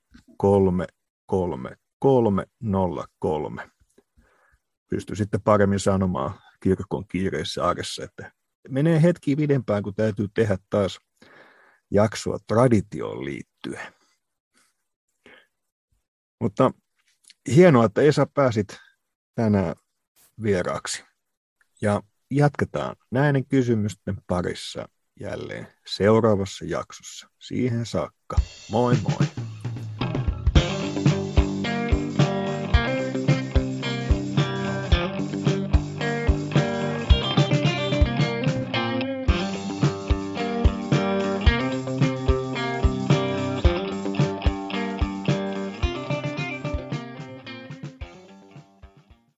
[2.05, 3.71] 33303.
[4.89, 8.33] Pysty sitten paremmin sanomaan kirkon kiireessä arjessa, että
[8.69, 11.01] menee hetki pidempään, kun täytyy tehdä taas
[11.91, 13.95] jaksoa traditioon liittyen.
[16.41, 16.71] Mutta
[17.55, 18.79] hienoa, että Esa pääsit
[19.35, 19.75] tänään
[20.43, 21.05] vieraaksi.
[21.83, 24.89] Ja jatketaan näiden kysymysten parissa
[25.21, 27.29] jälleen seuraavassa jaksossa.
[27.39, 28.37] Siihen saakka.
[28.71, 29.49] Moi moi!